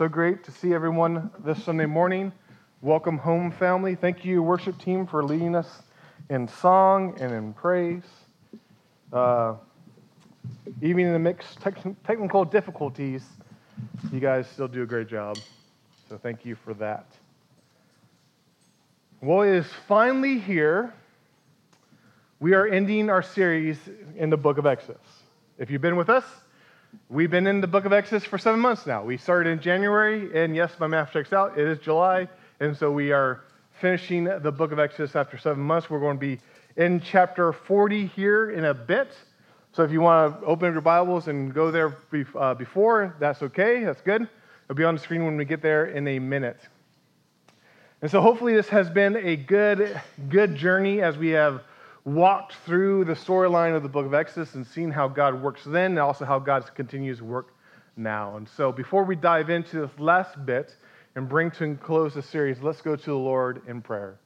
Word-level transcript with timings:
So 0.00 0.08
great 0.08 0.42
to 0.44 0.50
see 0.50 0.72
everyone 0.72 1.30
this 1.44 1.62
Sunday 1.62 1.84
morning. 1.84 2.32
Welcome 2.80 3.18
home, 3.18 3.52
family. 3.52 3.94
Thank 3.96 4.24
you, 4.24 4.42
worship 4.42 4.78
team, 4.78 5.06
for 5.06 5.22
leading 5.22 5.54
us 5.54 5.82
in 6.30 6.48
song 6.48 7.18
and 7.20 7.34
in 7.34 7.52
praise. 7.52 8.04
Uh, 9.12 9.56
even 10.80 11.04
in 11.04 11.12
the 11.12 11.18
mix 11.18 11.54
technical 12.02 12.46
difficulties, 12.46 13.26
you 14.10 14.20
guys 14.20 14.48
still 14.48 14.68
do 14.68 14.84
a 14.84 14.86
great 14.86 15.06
job. 15.06 15.36
So 16.08 16.16
thank 16.16 16.46
you 16.46 16.54
for 16.54 16.72
that. 16.72 17.04
Well, 19.20 19.42
it 19.42 19.54
is 19.54 19.66
finally 19.86 20.38
here. 20.38 20.94
We 22.38 22.54
are 22.54 22.66
ending 22.66 23.10
our 23.10 23.22
series 23.22 23.76
in 24.16 24.30
the 24.30 24.38
book 24.38 24.56
of 24.56 24.64
Exodus. 24.64 24.96
If 25.58 25.70
you've 25.70 25.82
been 25.82 25.96
with 25.96 26.08
us, 26.08 26.24
we've 27.08 27.30
been 27.30 27.46
in 27.46 27.60
the 27.60 27.66
book 27.66 27.84
of 27.84 27.92
Exodus 27.92 28.24
for 28.24 28.38
seven 28.38 28.60
months 28.60 28.86
now. 28.86 29.02
We 29.04 29.16
started 29.16 29.50
in 29.50 29.60
January, 29.60 30.30
and 30.34 30.54
yes, 30.54 30.72
my 30.78 30.86
math 30.86 31.12
checks 31.12 31.32
out. 31.32 31.58
It 31.58 31.66
is 31.66 31.78
July, 31.78 32.28
and 32.60 32.76
so 32.76 32.90
we 32.90 33.12
are 33.12 33.42
finishing 33.80 34.24
the 34.24 34.52
book 34.52 34.72
of 34.72 34.78
Exodus 34.78 35.16
after 35.16 35.38
seven 35.38 35.62
months. 35.62 35.88
We're 35.88 36.00
going 36.00 36.16
to 36.16 36.20
be 36.20 36.40
in 36.76 37.00
chapter 37.00 37.52
40 37.52 38.06
here 38.06 38.50
in 38.50 38.64
a 38.64 38.74
bit. 38.74 39.08
So 39.72 39.82
if 39.82 39.90
you 39.90 40.00
want 40.00 40.40
to 40.40 40.46
open 40.46 40.68
up 40.68 40.74
your 40.74 40.82
Bibles 40.82 41.28
and 41.28 41.54
go 41.54 41.70
there 41.70 41.96
uh, 42.38 42.54
before, 42.54 43.14
that's 43.20 43.42
okay. 43.42 43.84
That's 43.84 44.00
good. 44.00 44.22
It'll 44.64 44.76
be 44.76 44.84
on 44.84 44.94
the 44.94 45.00
screen 45.00 45.24
when 45.24 45.36
we 45.36 45.44
get 45.44 45.62
there 45.62 45.86
in 45.86 46.06
a 46.08 46.18
minute. 46.18 46.58
And 48.02 48.10
so 48.10 48.20
hopefully 48.20 48.54
this 48.54 48.68
has 48.68 48.88
been 48.88 49.16
a 49.16 49.36
good, 49.36 50.00
good 50.28 50.56
journey 50.56 51.02
as 51.02 51.18
we 51.18 51.30
have 51.30 51.62
walked 52.04 52.54
through 52.64 53.04
the 53.04 53.12
storyline 53.12 53.76
of 53.76 53.82
the 53.82 53.88
book 53.88 54.06
of 54.06 54.14
Exodus 54.14 54.54
and 54.54 54.66
seen 54.66 54.90
how 54.90 55.08
God 55.08 55.40
works 55.40 55.62
then 55.64 55.92
and 55.92 55.98
also 55.98 56.24
how 56.24 56.38
God 56.38 56.68
continues 56.74 57.18
to 57.18 57.24
work 57.24 57.54
now. 57.96 58.36
And 58.36 58.48
so 58.48 58.72
before 58.72 59.04
we 59.04 59.16
dive 59.16 59.50
into 59.50 59.80
this 59.80 59.98
last 59.98 60.44
bit 60.46 60.76
and 61.14 61.28
bring 61.28 61.50
to 61.52 61.74
close 61.76 62.14
the 62.14 62.22
series, 62.22 62.62
let's 62.62 62.80
go 62.80 62.96
to 62.96 63.04
the 63.04 63.14
Lord 63.14 63.62
in 63.66 63.82
prayer. 63.82 64.18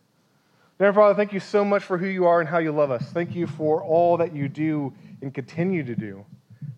Dear 0.78 0.92
Father, 0.92 1.14
thank 1.14 1.32
you 1.32 1.40
so 1.40 1.64
much 1.64 1.84
for 1.84 1.98
who 1.98 2.06
you 2.06 2.26
are 2.26 2.40
and 2.40 2.48
how 2.48 2.58
you 2.58 2.72
love 2.72 2.90
us. 2.90 3.04
Thank 3.12 3.34
you 3.34 3.46
for 3.46 3.82
all 3.82 4.16
that 4.16 4.34
you 4.34 4.48
do 4.48 4.92
and 5.22 5.32
continue 5.32 5.84
to 5.84 5.94
do. 5.94 6.24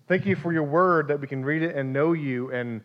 Thank 0.09 0.27
you 0.27 0.37
for 0.37 0.53
your 0.53 0.63
word 0.63 1.09
that 1.09 1.21
we 1.21 1.27
can 1.27 1.45
read 1.45 1.63
it 1.63 1.75
and 1.75 1.93
know 1.93 2.13
you 2.13 2.53
and, 2.53 2.83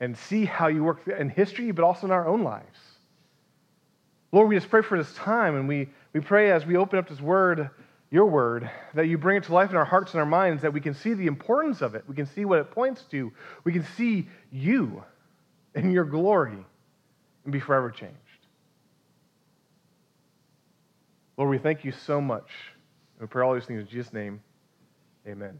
and 0.00 0.16
see 0.16 0.44
how 0.44 0.68
you 0.68 0.82
work 0.82 1.06
in 1.06 1.28
history, 1.28 1.70
but 1.70 1.84
also 1.84 2.06
in 2.06 2.10
our 2.10 2.26
own 2.26 2.42
lives. 2.42 2.78
Lord, 4.32 4.48
we 4.48 4.56
just 4.56 4.68
pray 4.68 4.82
for 4.82 4.98
this 4.98 5.14
time 5.14 5.54
and 5.54 5.68
we 5.68 5.88
we 6.14 6.20
pray 6.20 6.52
as 6.52 6.64
we 6.64 6.76
open 6.76 6.98
up 6.98 7.08
this 7.08 7.20
word, 7.20 7.68
your 8.10 8.26
word, 8.26 8.70
that 8.94 9.08
you 9.08 9.18
bring 9.18 9.36
it 9.36 9.44
to 9.44 9.52
life 9.52 9.70
in 9.70 9.76
our 9.76 9.84
hearts 9.84 10.12
and 10.12 10.20
our 10.20 10.26
minds, 10.26 10.62
that 10.62 10.72
we 10.72 10.80
can 10.80 10.94
see 10.94 11.12
the 11.12 11.26
importance 11.26 11.82
of 11.82 11.96
it. 11.96 12.04
We 12.08 12.14
can 12.14 12.26
see 12.26 12.44
what 12.44 12.60
it 12.60 12.70
points 12.70 13.02
to. 13.10 13.32
We 13.64 13.72
can 13.72 13.84
see 13.96 14.28
you 14.52 15.02
and 15.74 15.92
your 15.92 16.04
glory 16.04 16.64
and 17.42 17.52
be 17.52 17.58
forever 17.58 17.90
changed. 17.90 18.14
Lord, 21.36 21.50
we 21.50 21.58
thank 21.58 21.84
you 21.84 21.90
so 21.90 22.20
much. 22.20 22.48
We 23.20 23.26
pray 23.26 23.44
all 23.44 23.54
these 23.54 23.64
things 23.64 23.80
in 23.80 23.88
Jesus' 23.88 24.12
name. 24.12 24.40
Amen. 25.26 25.58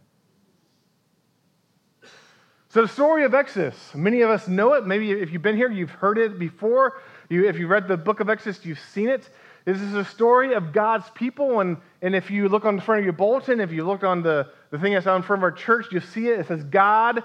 So, 2.69 2.83
the 2.83 2.89
story 2.89 3.25
of 3.25 3.35
Exodus, 3.35 3.95
many 3.95 4.21
of 4.21 4.31
us 4.31 4.47
know 4.47 4.75
it. 4.75 4.87
Maybe 4.87 5.13
if 5.13 5.33
you've 5.33 5.43
been 5.43 5.57
here, 5.57 5.71
you've 5.71 5.91
heard 5.91 6.19
it 6.19 6.39
before. 6.39 7.01
You, 7.29 7.49
if 7.49 7.59
you've 7.59 7.71
read 7.71 7.89
the 7.89 7.97
book 7.97 8.21
of 8.21 8.29
Exodus, 8.29 8.65
you've 8.65 8.81
seen 8.81 9.09
it. 9.09 9.31
This 9.65 9.81
is 9.81 9.95
a 9.95 10.05
story 10.05 10.53
of 10.55 10.73
God's 10.73 11.09
people. 11.15 11.61
And, 11.61 11.79
and 12.03 12.15
if 12.15 12.31
you 12.31 12.49
look 12.49 12.65
on 12.65 12.77
the 12.77 12.83
front 12.83 12.99
of 12.99 13.05
your 13.05 13.15
bulletin, 13.15 13.61
if 13.61 13.73
you 13.73 13.85
look 13.85 14.05
on 14.05 14.23
the, 14.23 14.49
the 14.71 14.79
thing 14.79 14.93
that's 14.93 15.07
in 15.07 15.23
front 15.23 15.41
of 15.41 15.43
our 15.43 15.53
church, 15.53 15.87
you'll 15.91 16.03
see 16.03 16.29
it. 16.29 16.41
It 16.41 16.49
says, 16.49 16.63
God 16.65 17.23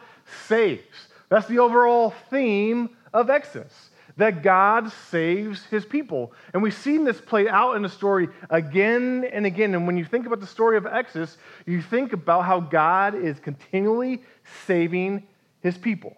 saves. 0.47 1.09
That's 1.27 1.47
the 1.47 1.59
overall 1.59 2.13
theme 2.29 2.89
of 3.13 3.29
Exodus, 3.29 3.91
that 4.17 4.41
God 4.41 4.91
saves 5.09 5.65
his 5.65 5.85
people. 5.85 6.33
And 6.53 6.63
we've 6.63 6.73
seen 6.73 7.03
this 7.03 7.19
played 7.19 7.47
out 7.47 7.75
in 7.75 7.81
the 7.81 7.89
story 7.89 8.29
again 8.49 9.29
and 9.31 9.45
again. 9.45 9.75
And 9.75 9.85
when 9.85 9.97
you 9.97 10.05
think 10.05 10.25
about 10.25 10.39
the 10.39 10.47
story 10.47 10.77
of 10.77 10.85
Exodus, 10.85 11.37
you 11.65 11.81
think 11.81 12.13
about 12.13 12.45
how 12.45 12.61
God 12.61 13.15
is 13.15 13.39
continually 13.39 14.23
saving 14.65 15.27
his 15.61 15.77
people. 15.77 16.15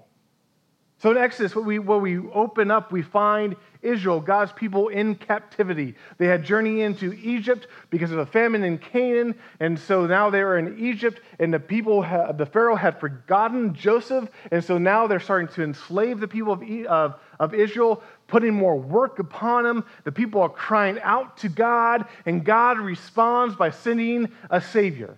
So 1.02 1.10
in 1.10 1.18
Exodus, 1.18 1.56
what 1.56 1.66
we, 1.66 1.80
what 1.80 2.00
we 2.00 2.20
open 2.20 2.70
up, 2.70 2.92
we 2.92 3.02
find 3.02 3.56
Israel, 3.82 4.20
God's 4.20 4.52
people 4.52 4.90
in 4.90 5.16
captivity. 5.16 5.96
They 6.20 6.28
had 6.28 6.44
journeyed 6.44 6.82
into 6.82 7.14
Egypt 7.14 7.66
because 7.90 8.12
of 8.12 8.20
a 8.20 8.26
famine 8.28 8.64
in 8.64 8.78
Canaan, 8.78 9.34
and 9.60 9.80
so 9.80 10.06
now 10.06 10.30
they 10.30 10.44
were 10.44 10.60
in 10.60 10.78
Egypt, 10.78 11.20
and 11.40 11.52
the 11.52 11.60
people, 11.60 12.04
the 12.04 12.46
Pharaoh 12.46 12.76
had 12.76 13.00
forgotten 13.00 13.74
Joseph, 13.74 14.30
and 14.52 14.64
so 14.64 14.78
now 14.78 15.08
they're 15.08 15.20
starting 15.20 15.48
to 15.56 15.64
enslave 15.64 16.20
the 16.20 16.28
people 16.28 16.54
of, 16.54 16.62
of, 16.86 17.20
of 17.40 17.56
Israel, 17.56 18.04
putting 18.28 18.54
more 18.54 18.78
work 18.78 19.18
upon 19.18 19.64
them. 19.64 19.84
The 20.04 20.12
people 20.12 20.44
are 20.44 20.50
crying 20.50 21.00
out 21.02 21.38
to 21.38 21.50
God, 21.50 22.06
and 22.28 22.46
God 22.46 22.78
responds 22.78 23.56
by 23.56 23.72
sending 23.72 24.32
a 24.52 24.62
Savior. 24.62 25.18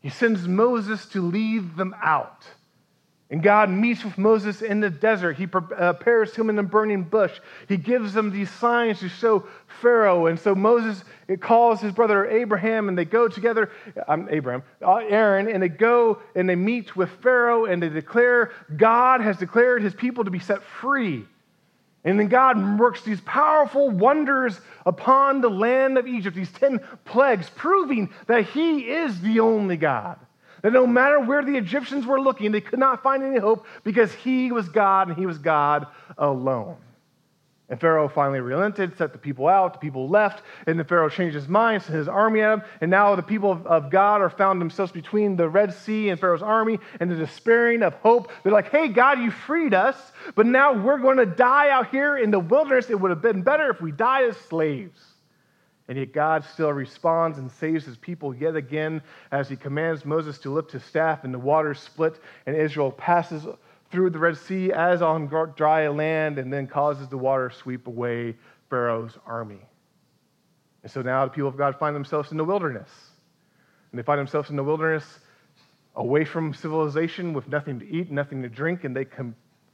He 0.00 0.08
sends 0.08 0.48
Moses 0.48 1.04
to 1.10 1.20
lead 1.20 1.76
them 1.76 1.94
out. 2.02 2.46
And 3.30 3.42
God 3.42 3.68
meets 3.68 4.04
with 4.04 4.16
Moses 4.16 4.62
in 4.62 4.80
the 4.80 4.88
desert. 4.88 5.36
He 5.36 5.46
prepares 5.46 6.34
him 6.34 6.48
in 6.48 6.56
the 6.56 6.62
burning 6.62 7.02
bush. 7.02 7.38
He 7.68 7.76
gives 7.76 8.14
them 8.14 8.30
these 8.30 8.50
signs 8.50 9.00
to 9.00 9.08
show 9.10 9.46
Pharaoh. 9.82 10.26
And 10.26 10.40
so 10.40 10.54
Moses 10.54 11.04
calls 11.40 11.78
his 11.82 11.92
brother 11.92 12.26
Abraham, 12.26 12.88
and 12.88 12.96
they 12.96 13.04
go 13.04 13.28
together, 13.28 13.70
um, 14.06 14.28
Abraham, 14.30 14.62
uh, 14.80 14.96
Aaron, 14.96 15.46
and 15.46 15.62
they 15.62 15.68
go 15.68 16.22
and 16.34 16.48
they 16.48 16.56
meet 16.56 16.96
with 16.96 17.10
Pharaoh, 17.22 17.66
and 17.66 17.82
they 17.82 17.90
declare 17.90 18.52
God 18.74 19.20
has 19.20 19.36
declared 19.36 19.82
his 19.82 19.94
people 19.94 20.24
to 20.24 20.30
be 20.30 20.38
set 20.38 20.62
free. 20.62 21.26
And 22.04 22.18
then 22.18 22.28
God 22.28 22.78
works 22.78 23.02
these 23.02 23.20
powerful 23.20 23.90
wonders 23.90 24.58
upon 24.86 25.42
the 25.42 25.50
land 25.50 25.98
of 25.98 26.06
Egypt, 26.06 26.34
these 26.34 26.52
10 26.52 26.80
plagues, 27.04 27.50
proving 27.50 28.08
that 28.26 28.46
he 28.46 28.88
is 28.88 29.20
the 29.20 29.40
only 29.40 29.76
God. 29.76 30.18
That 30.62 30.72
no 30.72 30.86
matter 30.86 31.20
where 31.20 31.44
the 31.44 31.56
Egyptians 31.56 32.06
were 32.06 32.20
looking, 32.20 32.52
they 32.52 32.60
could 32.60 32.78
not 32.78 33.02
find 33.02 33.22
any 33.22 33.38
hope 33.38 33.66
because 33.84 34.12
he 34.12 34.52
was 34.52 34.68
God 34.68 35.08
and 35.08 35.16
he 35.16 35.26
was 35.26 35.38
God 35.38 35.86
alone. 36.16 36.76
And 37.70 37.78
Pharaoh 37.78 38.08
finally 38.08 38.40
relented, 38.40 38.96
set 38.96 39.12
the 39.12 39.18
people 39.18 39.46
out. 39.46 39.74
The 39.74 39.78
people 39.78 40.08
left, 40.08 40.42
and 40.66 40.78
then 40.78 40.86
Pharaoh 40.86 41.10
changed 41.10 41.34
his 41.34 41.48
mind, 41.48 41.82
sent 41.82 41.98
his 41.98 42.08
army 42.08 42.40
at 42.40 42.54
him. 42.54 42.62
And 42.80 42.90
now 42.90 43.14
the 43.14 43.22
people 43.22 43.52
of, 43.52 43.66
of 43.66 43.90
God 43.90 44.22
are 44.22 44.30
found 44.30 44.58
themselves 44.58 44.90
between 44.90 45.36
the 45.36 45.48
Red 45.50 45.74
Sea 45.74 46.08
and 46.08 46.18
Pharaoh's 46.18 46.42
army, 46.42 46.78
and 46.98 47.10
they're 47.10 47.18
despairing 47.18 47.82
of 47.82 47.92
hope. 47.94 48.32
They're 48.42 48.52
like, 48.52 48.70
hey, 48.70 48.88
God, 48.88 49.18
you 49.18 49.30
freed 49.30 49.74
us, 49.74 49.96
but 50.34 50.46
now 50.46 50.72
we're 50.82 50.98
going 50.98 51.18
to 51.18 51.26
die 51.26 51.68
out 51.68 51.90
here 51.90 52.16
in 52.16 52.30
the 52.30 52.40
wilderness. 52.40 52.88
It 52.88 52.98
would 52.98 53.10
have 53.10 53.20
been 53.20 53.42
better 53.42 53.68
if 53.68 53.82
we 53.82 53.92
died 53.92 54.30
as 54.30 54.36
slaves. 54.48 54.98
And 55.88 55.96
yet 55.96 56.12
God 56.12 56.44
still 56.44 56.72
responds 56.72 57.38
and 57.38 57.50
saves 57.50 57.86
his 57.86 57.96
people 57.96 58.34
yet 58.34 58.56
again 58.56 59.02
as 59.32 59.48
he 59.48 59.56
commands 59.56 60.04
Moses 60.04 60.38
to 60.40 60.50
lift 60.50 60.72
his 60.72 60.84
staff 60.84 61.24
and 61.24 61.32
the 61.32 61.38
waters 61.38 61.80
split 61.80 62.20
and 62.46 62.54
Israel 62.54 62.92
passes 62.92 63.46
through 63.90 64.10
the 64.10 64.18
Red 64.18 64.36
Sea 64.36 64.70
as 64.70 65.00
on 65.00 65.26
dry 65.56 65.88
land 65.88 66.38
and 66.38 66.52
then 66.52 66.66
causes 66.66 67.08
the 67.08 67.16
water 67.16 67.48
to 67.48 67.54
sweep 67.54 67.86
away 67.86 68.36
Pharaoh's 68.68 69.16
army. 69.26 69.60
And 70.82 70.92
so 70.92 71.00
now 71.00 71.24
the 71.24 71.30
people 71.30 71.48
of 71.48 71.56
God 71.56 71.78
find 71.78 71.96
themselves 71.96 72.30
in 72.32 72.36
the 72.36 72.44
wilderness. 72.44 72.90
And 73.90 73.98
they 73.98 74.02
find 74.02 74.18
themselves 74.18 74.50
in 74.50 74.56
the 74.56 74.64
wilderness 74.64 75.04
away 75.96 76.24
from 76.24 76.52
civilization 76.52 77.32
with 77.32 77.48
nothing 77.48 77.80
to 77.80 77.88
eat, 77.88 78.10
nothing 78.10 78.42
to 78.42 78.48
drink, 78.48 78.84
and 78.84 78.94
they 78.94 79.06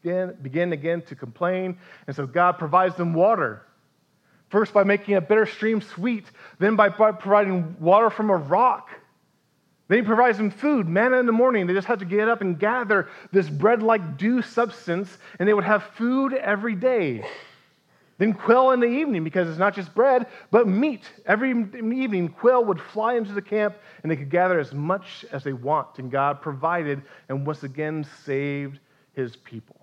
begin, 0.02 0.36
begin 0.42 0.72
again 0.72 1.02
to 1.02 1.16
complain. 1.16 1.76
And 2.06 2.14
so 2.14 2.26
God 2.26 2.52
provides 2.52 2.94
them 2.94 3.14
water 3.14 3.62
First, 4.54 4.72
by 4.72 4.84
making 4.84 5.16
a 5.16 5.20
bitter 5.20 5.46
stream 5.46 5.82
sweet, 5.82 6.26
then 6.60 6.76
by 6.76 6.88
providing 6.88 7.74
water 7.80 8.08
from 8.08 8.30
a 8.30 8.36
rock. 8.36 8.88
Then 9.88 9.98
he 9.98 10.04
provides 10.04 10.38
them 10.38 10.52
food, 10.52 10.88
manna 10.88 11.18
in 11.18 11.26
the 11.26 11.32
morning. 11.32 11.66
They 11.66 11.72
just 11.74 11.88
had 11.88 11.98
to 11.98 12.04
get 12.04 12.28
up 12.28 12.40
and 12.40 12.56
gather 12.56 13.08
this 13.32 13.50
bread 13.50 13.82
like 13.82 14.16
dew 14.16 14.42
substance, 14.42 15.18
and 15.40 15.48
they 15.48 15.54
would 15.54 15.64
have 15.64 15.82
food 15.96 16.34
every 16.34 16.76
day. 16.76 17.26
Then 18.18 18.32
quail 18.32 18.70
in 18.70 18.78
the 18.78 18.86
evening, 18.86 19.24
because 19.24 19.48
it's 19.48 19.58
not 19.58 19.74
just 19.74 19.92
bread, 19.92 20.28
but 20.52 20.68
meat. 20.68 21.02
Every 21.26 21.50
evening, 21.50 22.28
quail 22.28 22.64
would 22.64 22.80
fly 22.80 23.14
into 23.14 23.32
the 23.32 23.42
camp, 23.42 23.74
and 24.04 24.12
they 24.12 24.14
could 24.14 24.30
gather 24.30 24.60
as 24.60 24.72
much 24.72 25.24
as 25.32 25.42
they 25.42 25.52
want. 25.52 25.98
And 25.98 26.12
God 26.12 26.40
provided 26.40 27.02
and 27.28 27.44
once 27.44 27.64
again 27.64 28.06
saved 28.24 28.78
his 29.14 29.34
people. 29.34 29.80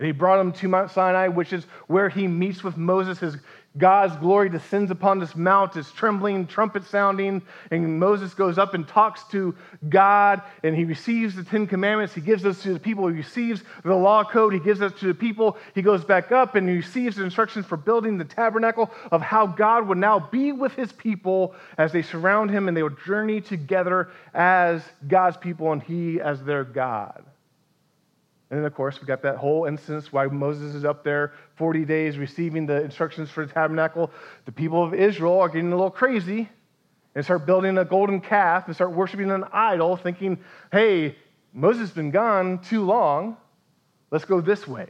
And 0.00 0.06
he 0.06 0.12
brought 0.12 0.36
them 0.36 0.52
to 0.52 0.68
Mount 0.68 0.92
Sinai, 0.92 1.26
which 1.26 1.52
is 1.52 1.64
where 1.88 2.08
he 2.08 2.28
meets 2.28 2.62
with 2.62 2.76
Moses. 2.76 3.18
His 3.18 3.36
God's 3.76 4.16
glory 4.16 4.48
descends 4.48 4.90
upon 4.90 5.18
this 5.18 5.36
mount, 5.36 5.76
it's 5.76 5.92
trembling, 5.92 6.46
trumpet 6.46 6.84
sounding, 6.84 7.42
and 7.70 8.00
Moses 8.00 8.34
goes 8.34 8.58
up 8.58 8.74
and 8.74 8.88
talks 8.88 9.22
to 9.30 9.54
God, 9.88 10.42
and 10.64 10.74
he 10.74 10.84
receives 10.84 11.36
the 11.36 11.44
Ten 11.44 11.66
Commandments. 11.66 12.14
He 12.14 12.20
gives 12.20 12.42
those 12.42 12.60
to 12.62 12.72
the 12.72 12.80
people. 12.80 13.06
He 13.08 13.14
receives 13.14 13.62
the 13.84 13.94
law 13.94 14.24
code. 14.24 14.54
He 14.54 14.58
gives 14.58 14.80
that 14.80 14.96
to 14.98 15.06
the 15.06 15.14
people. 15.14 15.58
He 15.74 15.82
goes 15.82 16.04
back 16.04 16.32
up 16.32 16.54
and 16.54 16.68
he 16.68 16.76
receives 16.76 17.16
the 17.16 17.24
instructions 17.24 17.66
for 17.66 17.76
building 17.76 18.18
the 18.18 18.24
tabernacle 18.24 18.90
of 19.12 19.20
how 19.20 19.46
God 19.46 19.86
would 19.86 19.98
now 19.98 20.18
be 20.18 20.50
with 20.50 20.74
his 20.74 20.90
people 20.92 21.54
as 21.76 21.92
they 21.92 22.02
surround 22.02 22.50
him 22.50 22.68
and 22.68 22.76
they 22.76 22.82
would 22.82 22.96
journey 23.04 23.40
together 23.40 24.08
as 24.34 24.82
God's 25.06 25.36
people 25.36 25.72
and 25.72 25.82
he 25.82 26.20
as 26.20 26.42
their 26.42 26.64
God. 26.64 27.27
And 28.50 28.58
then, 28.58 28.64
of 28.64 28.74
course, 28.74 29.00
we 29.00 29.06
got 29.06 29.22
that 29.22 29.36
whole 29.36 29.66
instance 29.66 30.10
why 30.10 30.26
Moses 30.26 30.74
is 30.74 30.84
up 30.84 31.04
there 31.04 31.32
40 31.56 31.84
days 31.84 32.16
receiving 32.16 32.64
the 32.66 32.82
instructions 32.82 33.30
for 33.30 33.44
the 33.44 33.52
tabernacle. 33.52 34.10
The 34.46 34.52
people 34.52 34.82
of 34.82 34.94
Israel 34.94 35.38
are 35.40 35.48
getting 35.48 35.70
a 35.70 35.76
little 35.76 35.90
crazy 35.90 36.48
and 37.14 37.24
start 37.24 37.44
building 37.44 37.76
a 37.76 37.84
golden 37.84 38.20
calf 38.20 38.66
and 38.66 38.74
start 38.74 38.92
worshiping 38.92 39.30
an 39.30 39.44
idol, 39.52 39.96
thinking, 39.96 40.38
hey, 40.72 41.16
Moses 41.52 41.80
has 41.80 41.90
been 41.90 42.10
gone 42.10 42.60
too 42.60 42.84
long. 42.84 43.36
Let's 44.10 44.24
go 44.24 44.40
this 44.40 44.66
way. 44.66 44.88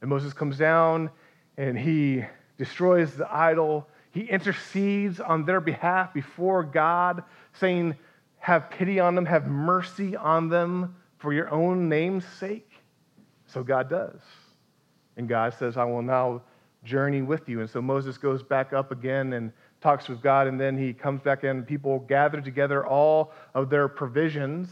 And 0.00 0.10
Moses 0.10 0.32
comes 0.32 0.58
down 0.58 1.10
and 1.56 1.78
he 1.78 2.24
destroys 2.58 3.14
the 3.14 3.32
idol. 3.32 3.86
He 4.10 4.22
intercedes 4.22 5.20
on 5.20 5.44
their 5.44 5.60
behalf 5.60 6.12
before 6.12 6.64
God, 6.64 7.22
saying, 7.52 7.94
Have 8.38 8.70
pity 8.70 8.98
on 8.98 9.14
them, 9.14 9.26
have 9.26 9.46
mercy 9.46 10.16
on 10.16 10.48
them 10.48 10.96
for 11.18 11.32
your 11.32 11.50
own 11.52 11.88
name's 11.88 12.24
sake? 12.38 12.70
So 13.46 13.62
God 13.62 13.88
does. 13.88 14.20
And 15.16 15.28
God 15.28 15.54
says, 15.58 15.76
I 15.76 15.84
will 15.84 16.02
now 16.02 16.42
journey 16.84 17.22
with 17.22 17.48
you. 17.48 17.60
And 17.60 17.70
so 17.70 17.80
Moses 17.80 18.18
goes 18.18 18.42
back 18.42 18.72
up 18.72 18.92
again 18.92 19.32
and 19.32 19.52
talks 19.80 20.08
with 20.08 20.22
God, 20.22 20.46
and 20.46 20.60
then 20.60 20.76
he 20.76 20.92
comes 20.92 21.20
back 21.20 21.44
in. 21.44 21.62
People 21.64 22.00
gather 22.00 22.40
together 22.40 22.86
all 22.86 23.32
of 23.54 23.70
their 23.70 23.88
provisions, 23.88 24.68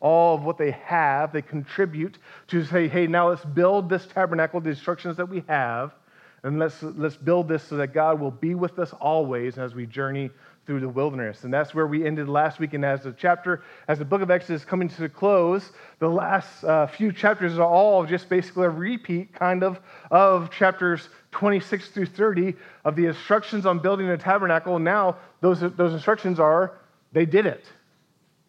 all 0.00 0.34
of 0.34 0.42
what 0.42 0.58
they 0.58 0.72
have, 0.72 1.32
they 1.32 1.42
contribute 1.42 2.18
to 2.48 2.64
say, 2.64 2.88
hey, 2.88 3.06
now 3.06 3.28
let's 3.28 3.44
build 3.44 3.88
this 3.88 4.06
tabernacle, 4.06 4.60
the 4.60 4.70
instructions 4.70 5.16
that 5.16 5.28
we 5.28 5.44
have, 5.46 5.94
and 6.42 6.58
let's, 6.58 6.82
let's 6.82 7.16
build 7.16 7.48
this 7.48 7.62
so 7.62 7.76
that 7.76 7.94
God 7.94 8.18
will 8.18 8.32
be 8.32 8.54
with 8.54 8.78
us 8.80 8.92
always 8.94 9.58
as 9.58 9.74
we 9.74 9.86
journey 9.86 10.30
through 10.64 10.80
the 10.80 10.88
wilderness. 10.88 11.44
And 11.44 11.52
that's 11.52 11.74
where 11.74 11.86
we 11.86 12.06
ended 12.06 12.28
last 12.28 12.60
week. 12.60 12.74
And 12.74 12.84
as 12.84 13.02
the 13.02 13.12
chapter, 13.12 13.62
as 13.88 13.98
the 13.98 14.04
book 14.04 14.22
of 14.22 14.30
Exodus 14.30 14.64
coming 14.64 14.88
to 14.88 15.04
a 15.04 15.08
close, 15.08 15.72
the 15.98 16.08
last 16.08 16.62
uh, 16.64 16.86
few 16.86 17.12
chapters 17.12 17.58
are 17.58 17.66
all 17.66 18.06
just 18.06 18.28
basically 18.28 18.66
a 18.66 18.70
repeat 18.70 19.34
kind 19.34 19.64
of 19.64 19.80
of 20.10 20.50
chapters 20.50 21.08
26 21.32 21.88
through 21.88 22.06
30 22.06 22.54
of 22.84 22.94
the 22.94 23.06
instructions 23.06 23.66
on 23.66 23.80
building 23.80 24.08
a 24.08 24.16
tabernacle. 24.16 24.78
Now, 24.78 25.16
those, 25.40 25.60
those 25.60 25.92
instructions 25.92 26.38
are 26.38 26.78
they 27.12 27.26
did 27.26 27.46
it. 27.46 27.64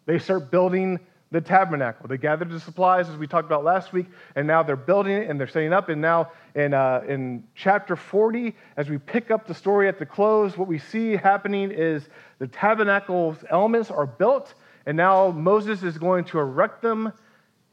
They 0.06 0.20
start 0.20 0.52
building 0.52 1.00
the 1.34 1.42
tabernacle. 1.42 2.08
They 2.08 2.20
gathered 2.20 2.52
the 2.52 2.60
supplies, 2.60 3.10
as 3.10 3.18
we 3.18 3.26
talked 3.26 3.48
about 3.48 3.64
last 3.64 3.92
week, 3.92 4.06
and 4.36 4.46
now 4.46 4.62
they're 4.62 4.76
building 4.76 5.14
it 5.14 5.30
and 5.32 5.40
they're 5.40 5.48
setting 5.48 5.74
up. 5.74 5.90
And 5.90 6.00
now 6.00 6.32
in, 6.54 6.76
uh, 6.76 7.02
in 7.08 7.44
chapter 7.56 7.96
40, 7.96 8.54
as 8.78 8.88
we 8.88 9.00
pick 9.00 9.32
up 9.32 9.48
the 9.48 9.56
story 9.56 9.88
at 9.88 9.98
the 9.98 10.06
close, 10.06 10.56
what 10.56 10.68
we 10.68 10.78
see 10.78 11.14
happening 11.14 11.72
is 11.72 12.08
the 12.38 12.48
tabernacle's 12.48 13.44
elements 13.50 13.90
are 13.90 14.06
built, 14.06 14.54
and 14.86 14.96
now 14.96 15.32
Moses 15.32 15.82
is 15.82 15.98
going 15.98 16.26
to 16.26 16.38
erect 16.38 16.84
them, 16.84 17.12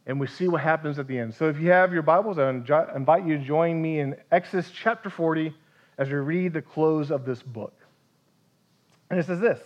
and 0.07 0.19
we 0.19 0.27
see 0.27 0.49
what 0.49 0.63
happens 0.63 0.99
at 0.99 1.07
the 1.07 1.19
end. 1.19 1.35
So 1.35 1.51
if 1.51 1.61
you 1.61 1.71
have 1.71 1.93
your 1.93 2.03
Bibles, 2.03 2.39
I 2.39 2.49
invite 2.97 3.27
you 3.27 3.37
to 3.37 3.45
join 3.45 3.81
me 3.81 4.01
in 4.01 4.17
Exodus 4.33 4.71
chapter 4.71 5.11
40 5.11 5.55
as 5.99 6.09
we 6.09 6.15
read 6.15 6.55
the 6.55 6.63
close 6.63 7.11
of 7.11 7.27
this 7.27 7.43
book. 7.43 7.75
And 9.11 9.21
it 9.21 9.27
says 9.27 9.39
this. 9.39 9.61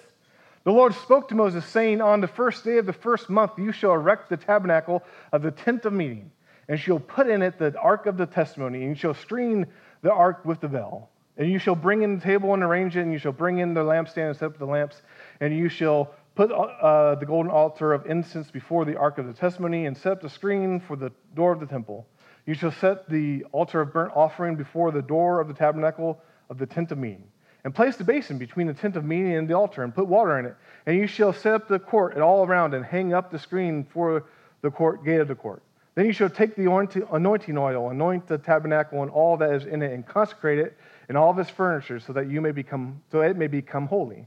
The 0.65 0.73
Lord 0.73 0.95
spoke 0.95 1.29
to 1.29 1.35
Moses, 1.35 1.67
saying, 1.67 2.01
On 2.01 2.23
the 2.23 2.27
first 2.27 2.65
day 2.65 2.79
of 2.79 2.87
the 2.87 2.95
first 2.95 3.29
month, 3.29 3.53
you 3.59 3.71
shall 3.71 3.93
erect 3.93 4.31
the 4.31 4.39
tabernacle 4.39 5.03
of 5.31 5.43
the 5.43 5.51
tent 5.51 5.85
of 5.85 5.93
meeting, 5.93 6.31
and 6.69 6.81
shall 6.81 6.99
put 6.99 7.29
in 7.29 7.43
it 7.43 7.59
the 7.59 7.79
ark 7.79 8.07
of 8.07 8.17
the 8.17 8.25
testimony, 8.25 8.81
and 8.81 8.89
you 8.89 8.95
shall 8.95 9.13
screen 9.13 9.67
the 10.01 10.11
ark 10.11 10.43
with 10.47 10.61
the 10.61 10.69
veil. 10.69 11.11
And 11.37 11.51
you 11.51 11.59
shall 11.59 11.75
bring 11.75 12.01
in 12.01 12.19
the 12.19 12.25
table 12.25 12.55
and 12.55 12.63
arrange 12.63 12.97
it, 12.97 13.03
and 13.03 13.13
you 13.13 13.19
shall 13.19 13.33
bring 13.33 13.59
in 13.59 13.75
the 13.75 13.83
lampstand 13.83 14.29
and 14.29 14.37
set 14.37 14.47
up 14.47 14.59
the 14.59 14.65
lamps, 14.65 15.03
and 15.41 15.55
you 15.55 15.69
shall 15.69 16.15
put 16.35 16.51
uh, 16.51 17.15
the 17.17 17.27
golden 17.27 17.53
altar 17.53 17.93
of 17.93 18.07
incense 18.07 18.51
before 18.51 18.87
the 18.87 18.97
ark 18.97 19.19
of 19.19 19.27
the 19.27 19.35
testimony, 19.35 19.85
and 19.85 19.95
set 19.95 20.13
up 20.13 20.23
the 20.23 20.31
screen 20.31 20.81
for 20.81 20.97
the 20.97 21.13
door 21.35 21.53
of 21.53 21.61
the 21.61 21.67
temple. 21.67 22.07
You 22.47 22.55
shall 22.55 22.73
set 22.73 23.07
the 23.11 23.45
altar 23.53 23.83
of 23.83 23.93
burnt 23.93 24.13
offering 24.17 24.57
before 24.57 24.93
the 24.93 25.03
door 25.03 25.41
of 25.41 25.49
the 25.49 25.55
tabernacle 25.55 26.23
of 26.49 26.57
the 26.57 26.67
tent 26.67 26.91
of 26.91 26.97
meeting 26.97 27.25
and 27.65 27.75
place 27.75 27.97
the 27.97 28.05
basin 28.05 28.39
between 28.39 28.67
the 28.67 28.75
tent 28.75 28.95
of 28.97 29.05
meeting 29.05 29.35
and 29.35 29.49
the 29.49 29.55
altar, 29.55 29.83
and 29.83 29.95
put 29.95 30.07
water 30.07 30.39
in 30.39 30.47
it. 30.47 30.55
And 30.87 30.97
you 30.97 31.07
shall 31.07 31.33
set 31.33 31.55
up 31.55 31.67
the 31.67 31.79
court 31.79 32.13
and 32.15 32.23
all 32.23 32.47
around, 32.47 32.75
and 32.75 32.85
hang 32.85 33.15
up 33.15 33.31
the 33.31 33.39
screen 33.39 33.85
for 33.85 34.27
the 34.61 34.71
court 34.71 35.05
gate 35.05 35.21
of 35.21 35.29
the 35.29 35.35
court. 35.35 35.63
Then 35.95 36.07
you 36.07 36.13
shall 36.13 36.29
take 36.29 36.57
the 36.57 36.71
anointing 37.13 37.57
oil, 37.57 37.91
anoint 37.91 38.27
the 38.27 38.37
tabernacle 38.37 39.03
and 39.03 39.11
all 39.11 39.37
that 39.37 39.55
is 39.55 39.65
in 39.65 39.81
it, 39.81 39.93
and 39.93 40.07
consecrate 40.07 40.59
it 40.59 40.77
and 41.09 41.17
all 41.17 41.31
of 41.31 41.39
its 41.39 41.51
furniture, 41.51 42.01
so 42.01 42.13
that 42.13 42.29
you 42.29 42.41
may 42.41 42.51
become 42.51 43.01
so 43.13 43.21
it 43.21 43.37
may 43.37 43.47
become 43.47 43.87
holy. 43.87 44.27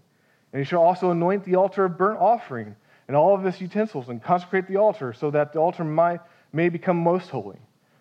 And 0.54 0.60
you 0.60 0.64
shall 0.64 0.82
also 0.82 1.12
anoint 1.12 1.44
the 1.44 1.56
altar 1.56 1.86
of 1.86 1.98
burnt 1.98 2.20
offering 2.20 2.76
and 3.08 3.16
all 3.16 3.36
of 3.36 3.46
its 3.46 3.62
utensils, 3.62 4.10
and 4.10 4.22
consecrate 4.22 4.68
the 4.68 4.78
altar, 4.78 5.14
so 5.14 5.32
that 5.32 5.54
the 5.54 5.60
altar 5.60 5.84
might, 5.84 6.20
may 6.52 6.68
become 6.68 6.98
most 6.98 7.30
holy. 7.30 7.58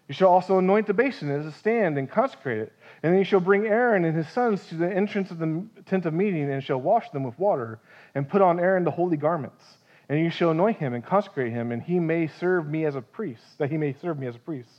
You 0.08 0.14
shall 0.14 0.28
also 0.28 0.58
anoint 0.58 0.86
the 0.86 0.94
basin 0.94 1.30
as 1.30 1.46
a 1.46 1.52
stand 1.52 1.98
and 1.98 2.08
consecrate 2.08 2.58
it. 2.58 2.72
And 3.02 3.12
then 3.12 3.18
you 3.18 3.24
shall 3.24 3.40
bring 3.40 3.66
Aaron 3.66 4.04
and 4.04 4.16
his 4.16 4.28
sons 4.28 4.64
to 4.68 4.76
the 4.76 4.88
entrance 4.88 5.30
of 5.30 5.38
the 5.38 5.66
tent 5.86 6.06
of 6.06 6.14
meeting 6.14 6.50
and 6.50 6.62
shall 6.62 6.80
wash 6.80 7.10
them 7.10 7.24
with 7.24 7.38
water 7.38 7.80
and 8.14 8.28
put 8.28 8.40
on 8.40 8.60
Aaron 8.60 8.84
the 8.84 8.90
holy 8.90 9.16
garments. 9.16 9.64
And 10.08 10.20
you 10.20 10.30
shall 10.30 10.50
anoint 10.52 10.78
him 10.78 10.94
and 10.94 11.04
consecrate 11.04 11.52
him, 11.52 11.72
and 11.72 11.82
he 11.82 11.98
may 11.98 12.28
serve 12.28 12.68
me 12.68 12.84
as 12.84 12.94
a 12.94 13.02
priest, 13.02 13.58
that 13.58 13.72
he 13.72 13.76
may 13.76 13.92
serve 13.92 14.18
me 14.20 14.28
as 14.28 14.36
a 14.36 14.38
priest. 14.38 14.70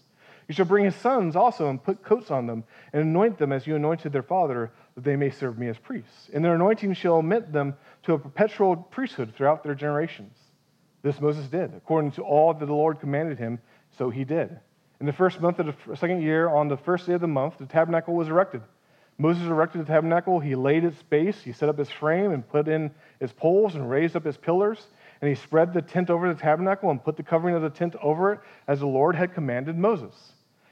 You 0.48 0.54
shall 0.54 0.66
bring 0.66 0.86
his 0.86 0.96
sons 0.96 1.36
also 1.36 1.70
and 1.70 1.84
put 1.84 2.02
coats 2.02 2.32
on 2.32 2.48
them 2.48 2.64
and 2.94 3.04
anoint 3.04 3.38
them 3.38 3.52
as 3.52 3.68
you 3.68 3.76
anointed 3.76 4.14
their 4.14 4.24
father, 4.24 4.72
that 4.96 5.04
they 5.04 5.18
may 5.18 5.30
serve 5.30 5.58
me 5.58 5.68
as 5.68 5.78
priests. 5.78 6.30
And 6.34 6.46
their 6.46 6.56
anointing 6.56 6.94
shall 6.94 7.20
admit 7.20 7.52
them 7.52 7.76
to 8.04 8.14
a 8.14 8.20
perpetual 8.20 8.78
priesthood 8.78 9.34
throughout 9.36 9.64
their 9.64 9.76
generations. 9.76 10.38
This 11.02 11.20
Moses 11.20 11.48
did, 11.48 11.74
according 11.76 12.12
to 12.12 12.22
all 12.22 12.54
that 12.54 12.66
the 12.66 12.74
Lord 12.74 13.02
commanded 13.02 13.38
him, 13.38 13.60
so 13.98 14.10
he 14.10 14.24
did. 14.24 14.58
In 15.00 15.06
the 15.06 15.14
first 15.14 15.40
month 15.42 15.60
of 15.60 15.76
the 15.86 15.96
second 15.96 16.22
year, 16.22 16.50
on 16.50 16.68
the 16.68 16.78
first 16.78 17.06
day 17.06 17.14
of 17.14 17.22
the 17.22 17.28
month, 17.28 17.58
the 17.60 17.66
tabernacle 17.66 18.16
was 18.16 18.30
erected. 18.30 18.62
Moses 19.20 19.44
erected 19.44 19.82
the 19.82 19.86
tabernacle. 19.86 20.40
He 20.40 20.56
laid 20.56 20.84
its 20.84 21.02
base. 21.04 21.42
He 21.42 21.52
set 21.52 21.70
up 21.70 21.78
his 21.78 21.90
frame 21.90 22.32
and 22.32 22.48
put 22.48 22.68
in 22.68 22.92
its 23.20 23.34
poles 23.34 23.76
and 23.76 23.90
raised 23.90 24.16
up 24.16 24.26
its 24.26 24.38
pillars. 24.38 24.88
And 25.22 25.30
he 25.30 25.36
spread 25.36 25.74
the 25.74 25.82
tent 25.82 26.10
over 26.10 26.32
the 26.32 26.40
tabernacle 26.40 26.92
and 26.92 27.04
put 27.04 27.18
the 27.18 27.24
covering 27.24 27.56
of 27.56 27.64
the 27.64 27.70
tent 27.70 27.96
over 28.02 28.34
it 28.34 28.40
as 28.68 28.80
the 28.80 28.88
Lord 28.88 29.16
had 29.16 29.34
commanded 29.34 29.78
Moses. 29.78 30.14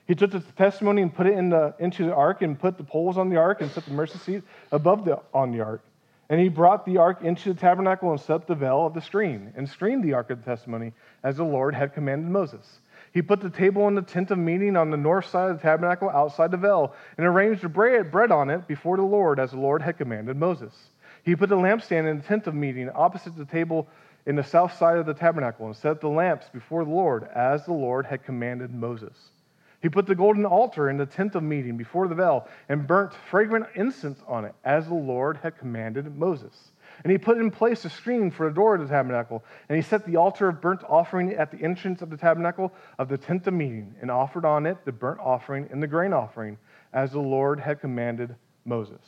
He 0.08 0.14
took 0.14 0.32
the 0.32 0.40
testimony 0.40 1.02
and 1.02 1.14
put 1.14 1.26
it 1.26 1.34
in 1.34 1.50
the, 1.50 1.74
into 1.80 2.06
the 2.06 2.14
ark 2.14 2.44
and 2.44 2.60
put 2.60 2.78
the 2.78 2.84
poles 2.84 3.18
on 3.18 3.30
the 3.30 3.38
ark 3.38 3.62
and 3.62 3.72
set 3.72 3.86
the 3.86 3.94
mercy 3.94 4.20
seat 4.20 4.44
above 4.72 5.06
the, 5.06 5.20
on 5.34 5.52
the 5.52 5.62
ark. 5.62 5.82
And 6.30 6.40
he 6.40 6.50
brought 6.50 6.86
the 6.86 6.98
ark 6.98 7.22
into 7.24 7.54
the 7.54 7.60
tabernacle 7.60 8.12
and 8.12 8.20
set 8.20 8.36
up 8.36 8.48
the 8.48 8.56
veil 8.56 8.86
of 8.86 8.94
the 8.94 9.02
screen 9.02 9.54
and 9.56 9.68
screened 9.68 10.04
the 10.04 10.14
ark 10.14 10.30
of 10.30 10.44
the 10.44 10.46
testimony 10.46 10.94
as 11.24 11.38
the 11.38 11.44
Lord 11.44 11.74
had 11.74 11.94
commanded 11.94 12.30
Moses. 12.30 12.80
He 13.16 13.22
put 13.22 13.40
the 13.40 13.50
table 13.50 13.88
in 13.88 13.96
the 13.96 14.02
tent 14.02 14.30
of 14.32 14.38
meeting 14.38 14.76
on 14.76 14.92
the 14.92 14.98
north 14.98 15.28
side 15.28 15.50
of 15.50 15.56
the 15.56 15.62
tabernacle 15.64 16.10
outside 16.10 16.52
the 16.52 16.58
veil 16.58 16.94
and 17.18 17.26
arranged 17.26 17.62
the 17.62 17.70
bread, 17.70 18.30
on 18.30 18.50
it 18.50 18.68
before 18.68 18.98
the 18.98 19.04
Lord 19.04 19.40
as 19.40 19.52
the 19.52 19.58
Lord 19.58 19.82
had 19.82 19.98
commanded 19.98 20.36
Moses. 20.36 20.90
He 21.24 21.34
put 21.34 21.48
the 21.48 21.56
lampstand 21.56 22.10
in 22.10 22.18
the 22.18 22.24
tent 22.24 22.46
of 22.46 22.54
meeting 22.54 22.90
opposite 22.94 23.38
the 23.38 23.46
table 23.46 23.88
in 24.26 24.36
the 24.36 24.44
south 24.44 24.74
side 24.74 24.98
of 24.98 25.06
the 25.06 25.14
tabernacle 25.14 25.66
and 25.66 25.74
set 25.74 26.02
the 26.02 26.10
lamps 26.10 26.50
before 26.50 26.84
the 26.84 26.92
Lord 26.92 27.30
as 27.34 27.64
the 27.64 27.72
Lord 27.72 28.06
had 28.06 28.26
commanded 28.26 28.74
Moses. 28.74 29.32
He 29.82 29.88
put 29.88 30.08
the 30.08 30.16
golden 30.16 30.46
altar 30.46 30.90
in 30.90 30.98
the 30.98 31.06
tent 31.06 31.36
of 31.36 31.44
meeting 31.44 31.78
before 31.78 32.10
the 32.10 32.16
veil 32.16 32.50
and 32.68 32.86
burnt 32.86 33.14
fragrant 33.14 33.68
incense 33.76 34.22
on 34.28 34.44
it 34.44 34.56
as 34.66 34.88
the 34.88 34.94
Lord 34.94 35.38
had 35.38 35.58
commanded 35.58 36.18
Moses. 36.18 36.72
And 37.04 37.12
he 37.12 37.18
put 37.18 37.38
in 37.38 37.52
place 37.52 37.86
a 37.86 37.90
screen 37.90 38.32
for 38.32 38.48
the 38.48 38.56
door 38.56 38.76
of 38.76 38.82
the 38.82 38.88
tabernacle. 38.88 39.44
And 39.70 39.76
he 39.76 39.82
set 39.82 40.06
the 40.06 40.16
altar 40.16 40.48
of 40.48 40.62
burnt 40.62 40.84
offering 40.88 41.34
at 41.34 41.52
the 41.52 41.62
entrance 41.62 42.02
of 42.02 42.10
the 42.10 42.18
tabernacle 42.18 42.74
of 42.98 43.10
the 43.10 43.18
tent 43.18 43.48
of 43.48 43.54
meeting, 43.54 43.96
and 44.02 44.10
offered 44.10 44.46
on 44.46 44.66
it 44.66 44.84
the 44.86 44.92
burnt 44.92 45.20
offering 45.20 45.68
and 45.72 45.82
the 45.82 45.88
grain 45.88 46.14
offering, 46.14 46.58
as 46.94 47.12
the 47.12 47.20
Lord 47.20 47.60
had 47.60 47.82
commanded 47.82 48.36
Moses. 48.64 49.02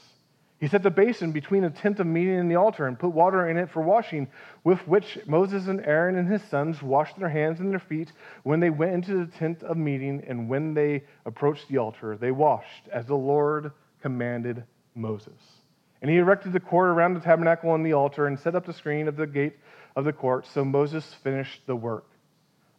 He 0.60 0.68
set 0.68 0.82
the 0.82 0.90
basin 0.90 1.32
between 1.32 1.62
the 1.62 1.70
tent 1.70 2.00
of 2.00 2.08
meeting 2.08 2.36
and 2.36 2.50
the 2.50 2.56
altar, 2.56 2.88
and 2.88 2.98
put 2.98 3.10
water 3.10 3.48
in 3.48 3.58
it 3.58 3.70
for 3.70 3.84
washing, 3.84 4.28
with 4.64 4.80
which 4.88 5.20
Moses 5.28 5.68
and 5.68 5.86
Aaron 5.86 6.18
and 6.18 6.28
his 6.28 6.42
sons 6.44 6.82
washed 6.82 7.20
their 7.20 7.30
hands 7.30 7.60
and 7.60 7.72
their 7.72 7.80
feet 7.80 8.12
when 8.42 8.60
they 8.60 8.72
went 8.72 8.94
into 8.94 9.24
the 9.24 9.32
tent 9.32 9.62
of 9.62 9.78
meeting, 9.78 10.24
and 10.28 10.50
when 10.50 10.74
they 10.74 11.04
approached 11.26 11.68
the 11.70 11.78
altar, 11.78 12.18
they 12.18 12.32
washed, 12.32 12.88
as 12.92 13.06
the 13.06 13.16
Lord 13.16 13.72
commanded 14.02 14.64
Moses. 14.96 15.57
And 16.02 16.12
he 16.12 16.18
erected 16.18 16.54
the 16.54 16.60
court 16.60 16.90
around 16.90 17.16
the 17.16 17.20
tabernacle 17.20 17.74
and 17.74 17.86
the 17.86 17.94
altar 17.94 18.28
and 18.28 18.40
set 18.40 18.56
up 18.56 18.66
the 18.66 18.74
screen 18.74 19.08
of 19.08 19.16
the 19.16 19.28
gate 19.28 19.58
of 19.96 20.06
the 20.06 20.14
court. 20.14 20.46
So 20.46 20.64
Moses 20.64 21.16
finished 21.24 21.62
the 21.66 21.76
work. 21.76 22.06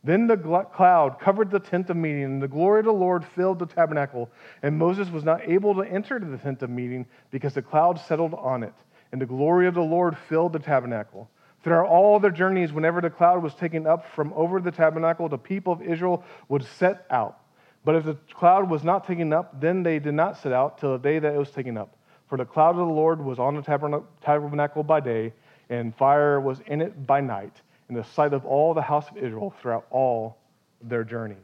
Then 0.04 0.28
the 0.28 0.36
cloud 0.36 1.18
covered 1.20 1.50
the 1.50 1.58
tent 1.58 1.90
of 1.90 1.96
meeting, 1.96 2.22
and 2.22 2.42
the 2.42 2.48
glory 2.48 2.78
of 2.78 2.86
the 2.86 2.92
Lord 2.92 3.24
filled 3.24 3.58
the 3.58 3.66
tabernacle. 3.66 4.30
And 4.62 4.78
Moses 4.78 5.10
was 5.10 5.24
not 5.24 5.48
able 5.48 5.74
to 5.74 5.82
enter 5.82 6.20
the 6.20 6.38
tent 6.38 6.62
of 6.62 6.70
meeting 6.70 7.04
because 7.32 7.54
the 7.54 7.62
cloud 7.62 7.98
settled 7.98 8.34
on 8.34 8.62
it, 8.62 8.74
and 9.10 9.20
the 9.20 9.26
glory 9.26 9.66
of 9.66 9.74
the 9.74 9.80
Lord 9.80 10.16
filled 10.28 10.52
the 10.52 10.60
tabernacle. 10.60 11.28
Throughout 11.64 11.88
all 11.88 12.20
their 12.20 12.30
journeys, 12.30 12.72
whenever 12.72 13.00
the 13.00 13.10
cloud 13.10 13.42
was 13.42 13.54
taken 13.54 13.86
up 13.86 14.06
from 14.14 14.32
over 14.34 14.60
the 14.60 14.70
tabernacle, 14.70 15.28
the 15.28 15.36
people 15.36 15.72
of 15.72 15.82
Israel 15.82 16.22
would 16.48 16.64
set 16.64 17.04
out. 17.10 17.40
But 17.84 17.96
if 17.96 18.04
the 18.04 18.14
cloud 18.34 18.70
was 18.70 18.84
not 18.84 19.04
taken 19.04 19.32
up, 19.32 19.60
then 19.60 19.82
they 19.82 19.98
did 19.98 20.14
not 20.14 20.36
set 20.38 20.52
out 20.52 20.78
till 20.78 20.92
the 20.92 20.98
day 20.98 21.18
that 21.18 21.34
it 21.34 21.38
was 21.38 21.50
taken 21.50 21.76
up. 21.76 21.97
For 22.28 22.36
the 22.36 22.44
cloud 22.44 22.70
of 22.70 22.76
the 22.76 22.84
Lord 22.84 23.24
was 23.24 23.38
on 23.38 23.56
the 23.56 23.62
tabernacle 23.62 24.82
by 24.82 25.00
day, 25.00 25.32
and 25.70 25.94
fire 25.96 26.40
was 26.40 26.60
in 26.66 26.80
it 26.80 27.06
by 27.06 27.20
night, 27.20 27.62
in 27.88 27.94
the 27.94 28.04
sight 28.04 28.32
of 28.32 28.44
all 28.44 28.74
the 28.74 28.82
house 28.82 29.08
of 29.10 29.16
Israel 29.16 29.54
throughout 29.60 29.86
all 29.90 30.38
their 30.82 31.04
journeys. 31.04 31.38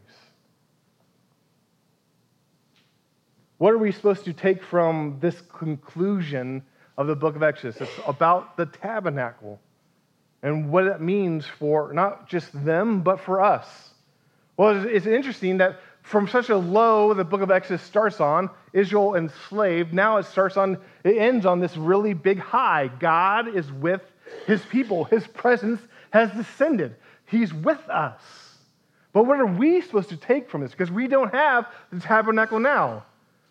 What 3.57 3.73
are 3.73 3.77
we 3.77 3.91
supposed 3.91 4.25
to 4.25 4.33
take 4.33 4.61
from 4.61 5.17
this 5.21 5.41
conclusion 5.41 6.61
of 6.97 7.07
the 7.07 7.15
book 7.15 7.35
of 7.35 7.41
Exodus? 7.41 7.81
It's 7.81 7.91
about 8.05 8.57
the 8.57 8.65
tabernacle 8.65 9.59
and 10.43 10.69
what 10.69 10.85
it 10.85 11.01
means 11.01 11.45
for 11.45 11.93
not 11.93 12.27
just 12.27 12.51
them, 12.63 13.01
but 13.01 13.19
for 13.19 13.41
us. 13.41 13.91
Well, 14.57 14.85
it's 14.85 15.07
interesting 15.07 15.57
that 15.57 15.79
from 16.05 16.27
such 16.27 16.49
a 16.49 16.55
low 16.55 17.15
the 17.15 17.23
book 17.23 17.41
of 17.41 17.49
Exodus 17.49 17.81
starts 17.81 18.21
on, 18.21 18.51
Israel 18.73 19.15
enslaved, 19.15 19.91
now 19.91 20.17
it 20.17 20.27
starts 20.27 20.55
on, 20.55 20.77
it 21.03 21.17
ends 21.17 21.47
on 21.47 21.59
this 21.59 21.75
really 21.75 22.13
big 22.13 22.37
high. 22.37 22.91
God 22.99 23.55
is 23.55 23.71
with 23.71 24.01
his 24.45 24.61
people, 24.65 25.05
his 25.05 25.25
presence 25.25 25.81
has 26.11 26.29
descended, 26.31 26.95
he's 27.25 27.51
with 27.51 27.79
us. 27.89 28.21
But 29.13 29.25
what 29.25 29.39
are 29.39 29.47
we 29.47 29.81
supposed 29.81 30.09
to 30.09 30.17
take 30.17 30.47
from 30.47 30.61
this? 30.61 30.71
Because 30.71 30.91
we 30.91 31.07
don't 31.07 31.33
have 31.33 31.65
the 31.91 31.99
tabernacle 31.99 32.59
now. 32.59 33.03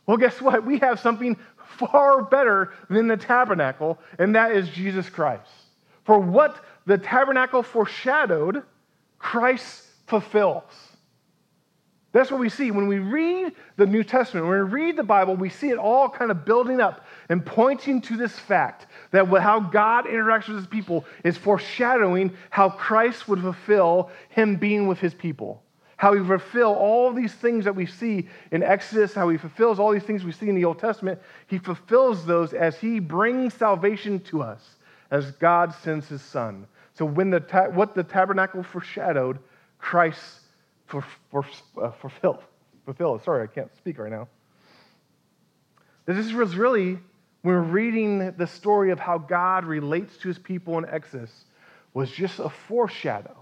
Well, 0.06 0.16
guess 0.16 0.40
what? 0.40 0.64
We 0.64 0.78
have 0.78 1.00
something 1.00 1.36
far 1.76 2.22
better 2.22 2.72
than 2.88 3.08
the 3.08 3.16
tabernacle, 3.16 3.98
and 4.20 4.36
that 4.36 4.52
is 4.52 4.68
Jesus 4.68 5.08
Christ. 5.08 5.50
For 6.04 6.20
what 6.20 6.64
the 6.86 6.98
tabernacle 6.98 7.64
foreshadowed, 7.64 8.62
Christ 9.18 9.82
fulfills. 10.06 10.62
That's 12.14 12.30
what 12.30 12.38
we 12.38 12.48
see. 12.48 12.70
When 12.70 12.86
we 12.86 13.00
read 13.00 13.54
the 13.76 13.86
New 13.86 14.04
Testament, 14.04 14.46
when 14.46 14.54
we 14.54 14.70
read 14.70 14.96
the 14.96 15.02
Bible, 15.02 15.34
we 15.34 15.48
see 15.48 15.70
it 15.70 15.78
all 15.78 16.08
kind 16.08 16.30
of 16.30 16.44
building 16.44 16.80
up 16.80 17.04
and 17.28 17.44
pointing 17.44 18.00
to 18.02 18.16
this 18.16 18.38
fact 18.38 18.86
that 19.10 19.26
how 19.26 19.58
God 19.58 20.04
interacts 20.04 20.46
with 20.46 20.58
his 20.58 20.66
people 20.68 21.04
is 21.24 21.36
foreshadowing 21.36 22.32
how 22.50 22.70
Christ 22.70 23.26
would 23.26 23.40
fulfill 23.40 24.12
him 24.28 24.54
being 24.54 24.86
with 24.86 25.00
his 25.00 25.12
people. 25.12 25.64
How 25.96 26.12
he 26.12 26.24
fulfill 26.24 26.72
all 26.72 27.12
these 27.12 27.34
things 27.34 27.64
that 27.64 27.74
we 27.74 27.84
see 27.84 28.28
in 28.52 28.62
Exodus, 28.62 29.12
how 29.12 29.28
he 29.28 29.36
fulfills 29.36 29.80
all 29.80 29.90
these 29.90 30.04
things 30.04 30.22
we 30.22 30.30
see 30.30 30.48
in 30.48 30.54
the 30.54 30.64
Old 30.64 30.78
Testament. 30.78 31.20
He 31.48 31.58
fulfills 31.58 32.24
those 32.24 32.52
as 32.52 32.78
he 32.78 33.00
brings 33.00 33.54
salvation 33.54 34.20
to 34.20 34.40
us, 34.40 34.76
as 35.10 35.32
God 35.32 35.74
sends 35.82 36.08
his 36.08 36.22
Son. 36.22 36.68
So 36.92 37.04
when 37.04 37.30
the 37.30 37.40
ta- 37.40 37.70
what 37.70 37.96
the 37.96 38.04
tabernacle 38.04 38.62
foreshadowed, 38.62 39.40
Christ 39.78 40.42
for, 40.86 41.04
for, 41.30 41.44
uh, 41.80 41.90
fulfill. 41.92 42.42
Fulfill. 42.84 43.18
Sorry, 43.20 43.42
I 43.42 43.46
can't 43.46 43.74
speak 43.76 43.98
right 43.98 44.10
now. 44.10 44.28
This 46.06 46.32
was 46.32 46.54
really, 46.54 46.98
when 47.42 47.54
we're 47.54 47.60
reading 47.60 48.32
the 48.36 48.46
story 48.46 48.90
of 48.90 49.00
how 49.00 49.16
God 49.18 49.64
relates 49.64 50.16
to 50.18 50.28
his 50.28 50.38
people 50.38 50.76
in 50.78 50.84
Exodus, 50.86 51.30
was 51.94 52.10
just 52.10 52.38
a 52.40 52.50
foreshadow 52.50 53.36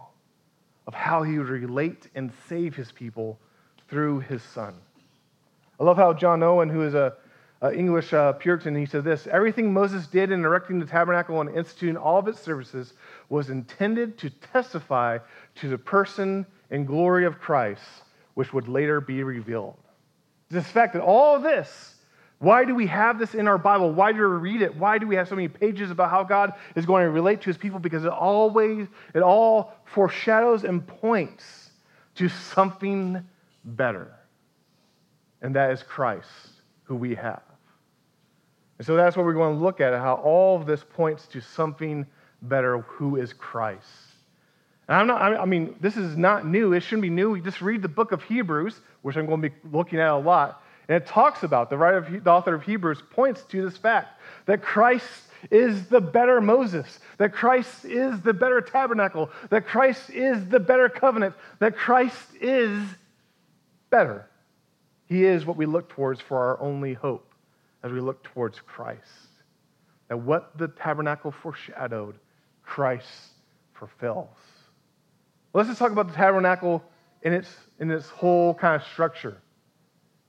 of 0.87 0.95
how 0.95 1.23
he 1.23 1.39
would 1.39 1.49
relate 1.49 2.09
and 2.15 2.31
save 2.49 2.77
his 2.77 2.93
people 2.93 3.39
through 3.89 4.21
his 4.21 4.43
son. 4.43 4.75
I 5.81 5.85
love 5.85 5.97
how 5.97 6.13
John 6.13 6.43
Owen, 6.43 6.69
who 6.69 6.83
is 6.83 6.95
a, 6.95 7.15
a 7.61 7.73
English 7.73 8.13
uh, 8.13 8.33
Puritan, 8.33 8.75
he 8.77 8.87
said 8.87 9.05
this 9.05 9.27
Everything 9.27 9.73
Moses 9.73 10.07
did 10.07 10.31
in 10.31 10.45
erecting 10.45 10.79
the 10.79 10.87
tabernacle 10.87 11.41
and 11.41 11.51
instituting 11.51 11.97
all 11.97 12.19
of 12.19 12.29
its 12.29 12.41
services 12.41 12.93
was 13.29 13.51
intended 13.51 14.19
to 14.19 14.31
testify 14.31 15.19
to 15.57 15.69
the 15.69 15.79
person 15.79 16.47
and 16.73 16.87
glory 16.87 17.27
of 17.27 17.39
Christ, 17.39 17.83
which 18.35 18.53
would 18.53 18.67
later 18.67 19.01
be 19.01 19.23
revealed. 19.23 19.77
This 20.51 20.67
fact 20.67 20.95
that 20.95 21.03
all 21.03 21.39
this, 21.39 21.95
why 22.39 22.65
do 22.65 22.75
we 22.75 22.89
have 22.89 23.21
this 23.21 23.35
in 23.35 23.47
our 23.47 23.59
Bible? 23.59 23.93
Why 23.93 24.11
do 24.11 24.19
we 24.19 24.25
read 24.25 24.63
it? 24.63 24.75
Why 24.75 24.99
do 24.99 25.07
we 25.07 25.15
have 25.15 25.29
so 25.29 25.37
many 25.37 25.47
pages 25.47 25.93
about 25.93 26.11
how 26.11 26.25
God 26.25 26.55
is 26.75 26.85
going 26.85 27.05
to 27.05 27.11
relate 27.11 27.43
to 27.43 27.47
his 27.47 27.57
people? 27.57 27.79
Because 27.79 28.05
it 28.05 28.11
always, 28.11 28.89
it 29.15 29.21
all 29.21 29.75
foreshadows 29.85 30.65
and 30.65 30.85
points 30.85 31.71
to 32.17 32.29
something 32.29 33.25
better. 33.65 34.13
And 35.41 35.55
that 35.55 35.71
is 35.71 35.83
Christ, 35.83 36.29
who 36.85 36.97
we 36.97 37.15
have. 37.15 37.43
And 38.79 38.87
so 38.87 38.97
that's 38.97 39.17
what 39.17 39.25
we're 39.25 39.35
going 39.35 39.57
to 39.57 39.63
look 39.63 39.81
at, 39.81 39.93
how 39.95 40.15
all 40.15 40.57
of 40.57 40.67
this 40.67 40.83
points 40.83 41.27
to 41.29 41.41
something 41.41 42.07
better, 42.43 42.79
who 42.79 43.17
is 43.17 43.33
Christ. 43.33 43.87
I'm 44.95 45.07
not, 45.07 45.21
I 45.23 45.45
mean, 45.45 45.77
this 45.81 45.97
is 45.97 46.17
not 46.17 46.47
new. 46.47 46.73
It 46.73 46.81
shouldn't 46.81 47.03
be 47.03 47.11
new. 47.11 47.31
We 47.31 47.41
just 47.41 47.61
read 47.61 47.83
the 47.83 47.89
book 47.89 48.13
of 48.13 48.23
Hebrews, 48.25 48.81
which 49.03 49.17
I'm 49.17 49.27
going 49.27 49.43
to 49.43 49.51
be 49.51 49.55
looking 49.71 50.01
at 50.01 50.09
a 50.09 50.17
lot. 50.17 50.63
And 50.89 51.01
it 51.01 51.07
talks 51.07 51.45
about, 51.45 51.71
the 51.71 51.79
writer 51.79 51.99
of, 51.99 52.25
the 52.25 52.31
author 52.31 52.55
of 52.55 52.65
Hebrews 52.65 53.03
points 53.11 53.43
to 53.45 53.63
this 53.63 53.77
fact 53.77 54.21
that 54.47 54.63
Christ 54.63 55.07
is 55.51 55.87
the 55.87 56.01
better 56.01 56.41
Moses, 56.41 56.99
that 57.19 57.33
Christ 57.33 57.85
is 57.85 58.21
the 58.21 58.33
better 58.33 58.61
tabernacle, 58.61 59.31
that 59.51 59.67
Christ 59.67 60.11
is 60.11 60.45
the 60.47 60.61
better 60.61 60.89
covenant, 60.89 61.35
that 61.59 61.77
Christ 61.77 62.29
is 62.41 62.83
better. 63.91 64.29
He 65.07 65.25
is 65.25 65.47
what 65.47 65.57
we 65.57 65.67
look 65.67 65.89
towards 65.89 66.21
for 66.21 66.39
our 66.39 66.61
only 66.61 66.95
hope 66.95 67.33
as 67.83 67.93
we 67.93 68.01
look 68.01 68.23
towards 68.25 68.61
Christ. 68.61 69.01
That 70.09 70.19
what 70.19 70.57
the 70.59 70.69
tabernacle 70.69 71.31
foreshadowed, 71.31 72.17
Christ 72.63 73.09
fulfills. 73.75 74.29
Let's 75.55 75.69
just 75.69 75.79
talk 75.79 75.93
about 75.93 76.09
the 76.09 76.15
tabernacle 76.15 76.83
in 77.23 77.33
its, 77.33 77.49
in 77.79 77.91
its 77.91 78.09
whole 78.09 78.55
kind 78.55 78.81
of 78.81 78.87
structure. 78.89 79.37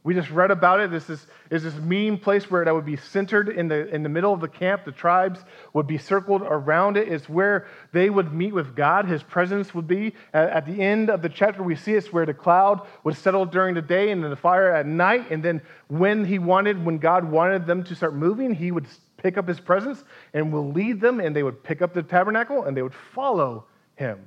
We 0.03 0.13
just 0.13 0.30
read 0.32 0.51
about 0.51 0.82
it. 0.82 0.92
This 0.92 1.10
is, 1.10 1.25
is 1.50 1.63
this 1.63 1.75
mean 1.75 2.18
place 2.18 2.51
where 2.51 2.65
that 2.65 2.74
would 2.75 2.86
be 2.86 2.98
centered 2.98 3.48
in 3.48 3.70
the, 3.70 3.88
in 3.88 4.03
the 4.03 4.10
middle 4.10 4.34
of 4.34 4.42
the 4.42 4.50
camp. 4.50 4.84
The 4.84 4.92
tribes 4.92 5.39
would 5.72 5.88
be 5.88 5.98
circled 5.98 6.42
around 6.42 6.98
it. 6.98 7.08
It's 7.08 7.30
where 7.30 7.68
they 7.94 8.10
would 8.10 8.34
meet 8.34 8.53
with 8.53 8.75
God. 8.75 9.06
His 9.06 9.24
presence 9.24 9.74
would 9.74 9.88
be. 9.88 10.13
At, 10.34 10.50
at 10.50 10.65
the 10.65 10.82
end 10.82 11.10
of 11.10 11.22
the 11.22 11.30
chapter, 11.30 11.63
we 11.63 11.77
see 11.77 11.94
it's 11.94 12.12
where 12.12 12.25
the 12.25 12.34
cloud 12.34 12.86
would 13.06 13.15
settle 13.15 13.46
during 13.46 13.75
the 13.75 13.82
day 13.82 14.12
and 14.12 14.22
then 14.22 14.30
the 14.30 14.36
fire 14.36 14.74
at 14.74 14.86
night. 14.86 15.32
And 15.32 15.42
then 15.42 15.62
when 15.88 16.25
he 16.25 16.38
wanted, 16.38 16.84
when 16.84 16.98
God 16.98 17.24
wanted 17.24 17.65
them 17.65 17.86
to 17.86 17.96
start 17.96 18.13
moving, 18.13 18.53
he 18.53 18.72
would 18.72 18.88
pick 19.15 19.38
up 19.38 19.48
his 19.48 19.62
presence 19.62 20.03
and 20.34 20.51
will 20.51 20.70
lead 20.70 21.00
them, 21.00 21.22
and 21.22 21.34
they 21.34 21.44
would 21.44 21.63
pick 21.63 21.82
up 21.82 21.94
the 21.94 22.03
tabernacle 22.03 22.65
and 22.65 22.75
they 22.75 22.82
would 22.82 22.94
follow 22.94 23.68
him. 23.96 24.20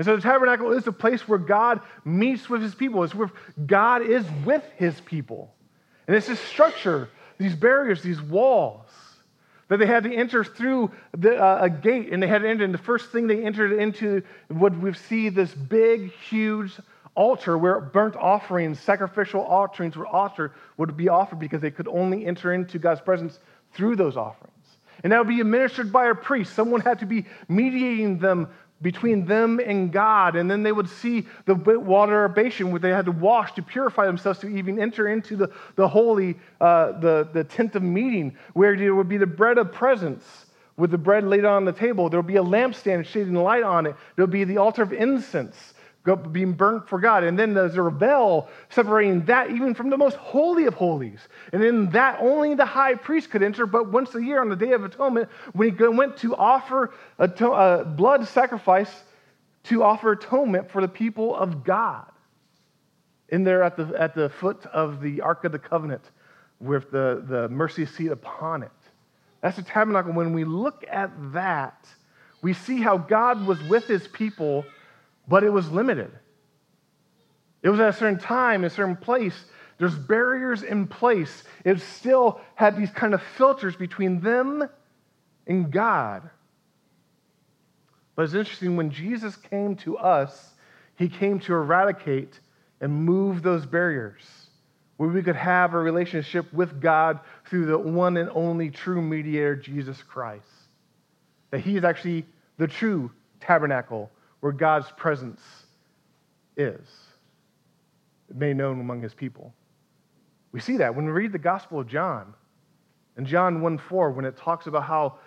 And 0.00 0.06
so 0.06 0.16
the 0.16 0.22
tabernacle 0.22 0.72
is 0.72 0.84
the 0.84 0.92
place 0.92 1.28
where 1.28 1.38
God 1.38 1.82
meets 2.06 2.48
with 2.48 2.62
his 2.62 2.74
people. 2.74 3.04
It's 3.04 3.14
where 3.14 3.30
God 3.66 4.00
is 4.00 4.24
with 4.46 4.64
his 4.78 4.98
people. 4.98 5.54
And 6.06 6.16
it's 6.16 6.26
this 6.26 6.40
structure, 6.40 7.10
these 7.36 7.54
barriers, 7.54 8.02
these 8.02 8.22
walls 8.22 8.88
that 9.68 9.76
they 9.76 9.84
had 9.84 10.04
to 10.04 10.14
enter 10.14 10.42
through 10.42 10.90
the, 11.18 11.36
uh, 11.36 11.64
a 11.64 11.68
gate 11.68 12.14
and 12.14 12.22
they 12.22 12.28
had 12.28 12.40
to 12.40 12.48
enter. 12.48 12.64
And 12.64 12.72
the 12.72 12.78
first 12.78 13.12
thing 13.12 13.26
they 13.26 13.44
entered 13.44 13.78
into 13.78 14.22
would 14.48 14.80
we 14.80 14.94
see 14.94 15.28
this 15.28 15.52
big, 15.52 16.10
huge 16.12 16.72
altar 17.14 17.58
where 17.58 17.78
burnt 17.78 18.16
offerings, 18.16 18.80
sacrificial 18.80 19.44
offerings 19.44 19.98
were 19.98 20.06
offered, 20.06 20.52
would 20.78 20.96
be 20.96 21.10
offered 21.10 21.40
because 21.40 21.60
they 21.60 21.70
could 21.70 21.88
only 21.88 22.24
enter 22.24 22.54
into 22.54 22.78
God's 22.78 23.02
presence 23.02 23.38
through 23.74 23.96
those 23.96 24.16
offerings. 24.16 24.54
And 25.04 25.12
that 25.12 25.18
would 25.18 25.28
be 25.28 25.42
administered 25.42 25.92
by 25.92 26.06
a 26.06 26.14
priest. 26.14 26.54
Someone 26.54 26.80
had 26.80 27.00
to 27.00 27.06
be 27.06 27.26
mediating 27.48 28.18
them 28.18 28.48
between 28.82 29.26
them 29.26 29.60
and 29.60 29.92
God. 29.92 30.36
And 30.36 30.50
then 30.50 30.62
they 30.62 30.72
would 30.72 30.88
see 30.88 31.26
the 31.44 31.54
water 31.54 32.28
basin 32.28 32.70
where 32.70 32.80
they 32.80 32.90
had 32.90 33.06
to 33.06 33.12
wash 33.12 33.52
to 33.52 33.62
purify 33.62 34.06
themselves 34.06 34.38
to 34.40 34.48
even 34.48 34.80
enter 34.80 35.08
into 35.08 35.36
the, 35.36 35.50
the 35.76 35.86
holy, 35.86 36.36
uh, 36.60 36.98
the, 37.00 37.28
the 37.32 37.44
tent 37.44 37.74
of 37.74 37.82
meeting, 37.82 38.36
where 38.54 38.76
there 38.76 38.94
would 38.94 39.08
be 39.08 39.18
the 39.18 39.26
bread 39.26 39.58
of 39.58 39.72
presence 39.72 40.46
with 40.76 40.90
the 40.90 40.98
bread 40.98 41.24
laid 41.24 41.44
on 41.44 41.64
the 41.64 41.72
table. 41.72 42.08
There 42.08 42.18
would 42.18 42.26
be 42.26 42.36
a 42.36 42.42
lampstand 42.42 43.04
shading 43.04 43.34
light 43.34 43.62
on 43.62 43.86
it. 43.86 43.94
There 44.16 44.24
would 44.24 44.32
be 44.32 44.44
the 44.44 44.56
altar 44.56 44.82
of 44.82 44.92
incense 44.92 45.74
being 46.32 46.52
burnt 46.52 46.88
for 46.88 46.98
God. 46.98 47.24
And 47.24 47.38
then 47.38 47.54
there's 47.54 47.76
a 47.76 47.90
veil 47.90 48.48
separating 48.70 49.24
that 49.26 49.50
even 49.50 49.74
from 49.74 49.90
the 49.90 49.96
most 49.96 50.16
holy 50.16 50.64
of 50.64 50.74
holies. 50.74 51.20
And 51.52 51.62
in 51.62 51.90
that, 51.90 52.18
only 52.20 52.54
the 52.54 52.64
high 52.64 52.94
priest 52.94 53.30
could 53.30 53.42
enter, 53.42 53.66
but 53.66 53.92
once 53.92 54.14
a 54.14 54.22
year 54.22 54.40
on 54.40 54.48
the 54.48 54.56
Day 54.56 54.72
of 54.72 54.84
Atonement, 54.84 55.28
when 55.52 55.76
he 55.76 55.84
went 55.88 56.16
to 56.18 56.34
offer 56.34 56.92
a, 57.18 57.30
a 57.40 57.50
uh, 57.50 57.84
blood 57.84 58.26
sacrifice 58.26 58.90
to 59.64 59.82
offer 59.82 60.12
atonement 60.12 60.70
for 60.70 60.80
the 60.80 60.88
people 60.88 61.36
of 61.36 61.64
God. 61.64 62.06
In 63.28 63.44
there 63.44 63.62
at 63.62 63.76
the, 63.76 63.94
at 63.96 64.14
the 64.14 64.28
foot 64.28 64.64
of 64.66 65.00
the 65.00 65.20
Ark 65.20 65.44
of 65.44 65.52
the 65.52 65.58
Covenant 65.58 66.02
with 66.60 66.90
the, 66.90 67.24
the 67.28 67.48
mercy 67.48 67.86
seat 67.86 68.10
upon 68.10 68.62
it. 68.62 68.70
That's 69.40 69.56
the 69.56 69.62
tabernacle. 69.62 70.12
When 70.12 70.32
we 70.32 70.44
look 70.44 70.84
at 70.90 71.10
that, 71.32 71.86
we 72.42 72.52
see 72.54 72.80
how 72.80 72.98
God 72.98 73.46
was 73.46 73.62
with 73.64 73.86
his 73.86 74.08
people 74.08 74.64
but 75.30 75.44
it 75.44 75.52
was 75.52 75.70
limited. 75.70 76.10
It 77.62 77.68
was 77.68 77.78
at 77.78 77.90
a 77.90 77.92
certain 77.92 78.18
time, 78.18 78.64
a 78.64 78.70
certain 78.70 78.96
place. 78.96 79.44
There's 79.78 79.94
barriers 79.94 80.64
in 80.64 80.88
place. 80.88 81.44
It 81.64 81.80
still 81.80 82.40
had 82.56 82.76
these 82.76 82.90
kind 82.90 83.14
of 83.14 83.22
filters 83.38 83.76
between 83.76 84.20
them 84.20 84.68
and 85.46 85.70
God. 85.70 86.28
But 88.16 88.24
it's 88.24 88.34
interesting, 88.34 88.76
when 88.76 88.90
Jesus 88.90 89.36
came 89.36 89.76
to 89.76 89.96
us, 89.98 90.54
he 90.96 91.08
came 91.08 91.38
to 91.40 91.54
eradicate 91.54 92.40
and 92.80 92.92
move 92.92 93.42
those 93.42 93.64
barriers 93.64 94.24
where 94.96 95.08
we 95.08 95.22
could 95.22 95.36
have 95.36 95.74
a 95.74 95.78
relationship 95.78 96.52
with 96.52 96.80
God 96.80 97.20
through 97.48 97.66
the 97.66 97.78
one 97.78 98.16
and 98.16 98.28
only 98.34 98.68
true 98.68 99.00
mediator, 99.00 99.54
Jesus 99.54 100.02
Christ. 100.02 100.44
That 101.52 101.60
he 101.60 101.76
is 101.76 101.84
actually 101.84 102.26
the 102.58 102.66
true 102.66 103.12
tabernacle 103.40 104.10
where 104.40 104.52
God's 104.52 104.90
presence 104.96 105.40
is. 106.56 106.86
made 108.32 108.56
known 108.56 108.80
among 108.80 109.02
his 109.02 109.14
people. 109.14 109.54
We 110.52 110.60
see 110.60 110.78
that 110.78 110.94
when 110.94 111.04
we 111.04 111.12
read 111.12 111.32
the 111.32 111.38
Gospel 111.38 111.80
of 111.80 111.86
John. 111.86 112.34
In 113.16 113.24
John 113.24 113.60
1 113.60 113.78
4, 113.78 114.12
when 114.12 114.24
it 114.24 114.36
talks 114.36 114.66
about 114.66 114.84
how 114.84 115.18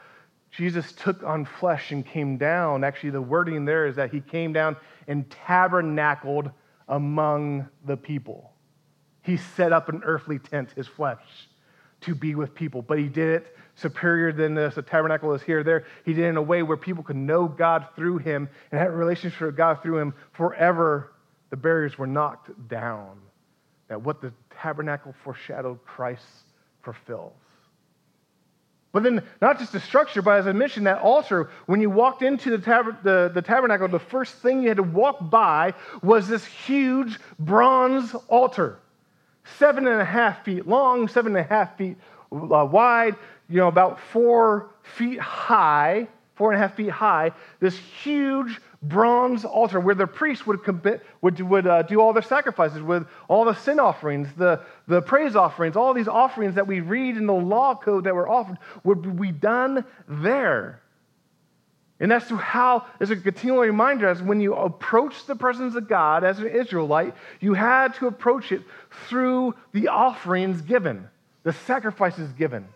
Jesus 0.51 0.91
took 0.93 1.23
on 1.23 1.45
flesh 1.45 1.91
and 1.91 2.05
came 2.05 2.37
down, 2.37 2.83
actually, 2.83 3.09
the 3.09 3.21
wording 3.21 3.65
there 3.65 3.87
is 3.87 3.95
that 3.95 4.11
he 4.11 4.21
came 4.21 4.53
down 4.53 4.77
and 5.07 5.29
tabernacled 5.29 6.51
among 6.87 7.67
the 7.85 7.97
people. 7.97 8.53
He 9.21 9.37
set 9.37 9.71
up 9.71 9.89
an 9.89 10.01
earthly 10.03 10.39
tent, 10.39 10.71
his 10.75 10.87
flesh, 10.87 11.23
to 12.01 12.13
be 12.13 12.35
with 12.35 12.53
people, 12.53 12.81
but 12.81 12.99
he 12.99 13.07
did 13.07 13.41
it 13.41 13.57
superior 13.75 14.31
than 14.31 14.53
this. 14.53 14.75
The 14.75 14.81
tabernacle 14.81 15.33
is 15.33 15.41
here, 15.41 15.63
there. 15.63 15.85
He 16.05 16.13
did 16.13 16.25
it 16.25 16.27
in 16.27 16.37
a 16.37 16.41
way 16.41 16.63
where 16.63 16.77
people 16.77 17.03
could 17.03 17.15
know 17.15 17.47
God 17.47 17.87
through 17.95 18.19
him 18.19 18.49
and 18.71 18.79
have 18.79 18.91
a 18.91 18.95
relationship 18.95 19.41
with 19.41 19.57
God 19.57 19.81
through 19.81 19.99
him 19.99 20.13
forever. 20.33 21.13
The 21.49 21.57
barriers 21.57 21.97
were 21.97 22.07
knocked 22.07 22.67
down. 22.67 23.19
That 23.87 24.01
what 24.01 24.21
the 24.21 24.33
tabernacle 24.61 25.13
foreshadowed, 25.23 25.83
Christ 25.85 26.25
fulfills. 26.83 27.33
But 28.93 29.01
then, 29.01 29.23
not 29.41 29.57
just 29.57 29.71
the 29.71 29.79
structure, 29.79 30.21
but 30.21 30.37
as 30.37 30.45
I 30.45 30.51
mentioned, 30.51 30.85
that 30.85 31.01
altar, 31.01 31.49
when 31.65 31.81
you 31.81 31.89
walked 31.89 32.21
into 32.21 32.51
the, 32.51 32.59
tab- 32.59 33.01
the, 33.03 33.31
the, 33.33 33.41
tabernacle, 33.41 33.87
the 33.87 33.97
first 33.97 34.35
thing 34.35 34.61
you 34.61 34.67
had 34.67 34.77
to 34.77 34.83
walk 34.83 35.31
by 35.31 35.73
was 36.03 36.27
this 36.27 36.45
huge 36.45 37.19
bronze 37.39 38.13
altar. 38.27 38.77
Seven 39.57 39.87
and 39.87 39.99
a 39.99 40.05
half 40.05 40.45
feet 40.45 40.67
long, 40.67 41.07
seven 41.07 41.35
and 41.35 41.43
a 41.43 41.49
half 41.49 41.75
feet 41.75 41.97
uh, 42.31 42.67
wide, 42.71 43.15
you 43.53 43.59
know, 43.59 43.67
about 43.67 43.99
four 43.99 44.71
feet 44.81 45.19
high, 45.19 46.07
four 46.33 46.51
and 46.51 46.59
a 46.59 46.67
half 46.67 46.75
feet 46.75 46.89
high, 46.89 47.31
this 47.59 47.77
huge 47.77 48.59
bronze 48.81 49.45
altar 49.45 49.79
where 49.79 49.93
the 49.93 50.07
priest 50.07 50.47
would, 50.47 50.63
commit, 50.63 51.05
would, 51.21 51.39
would 51.39 51.67
uh, 51.67 51.83
do 51.83 52.01
all 52.01 52.13
their 52.13 52.23
sacrifices 52.23 52.81
with 52.81 53.05
all 53.27 53.45
the 53.45 53.53
sin 53.53 53.79
offerings, 53.79 54.27
the, 54.37 54.59
the 54.87 55.03
praise 55.03 55.35
offerings, 55.35 55.75
all 55.75 55.93
these 55.93 56.07
offerings 56.07 56.55
that 56.55 56.65
we 56.65 56.79
read 56.79 57.15
in 57.15 57.27
the 57.27 57.33
law 57.33 57.75
code 57.75 58.05
that 58.05 58.15
were 58.15 58.27
offered 58.27 58.57
would 58.83 59.21
be 59.21 59.31
done 59.31 59.85
there. 60.07 60.81
And 61.99 62.09
that's 62.09 62.31
how, 62.31 62.87
as 62.99 63.11
a 63.11 63.15
continual 63.15 63.59
reminder, 63.59 64.07
as 64.07 64.19
when 64.19 64.41
you 64.41 64.55
approach 64.55 65.27
the 65.27 65.35
presence 65.35 65.75
of 65.75 65.87
God 65.87 66.23
as 66.23 66.39
an 66.39 66.47
Israelite, 66.47 67.13
you 67.39 67.53
had 67.53 67.93
to 67.95 68.07
approach 68.07 68.51
it 68.51 68.63
through 69.07 69.53
the 69.73 69.89
offerings 69.89 70.63
given, 70.63 71.07
the 71.43 71.53
sacrifices 71.53 72.31
given. 72.31 72.67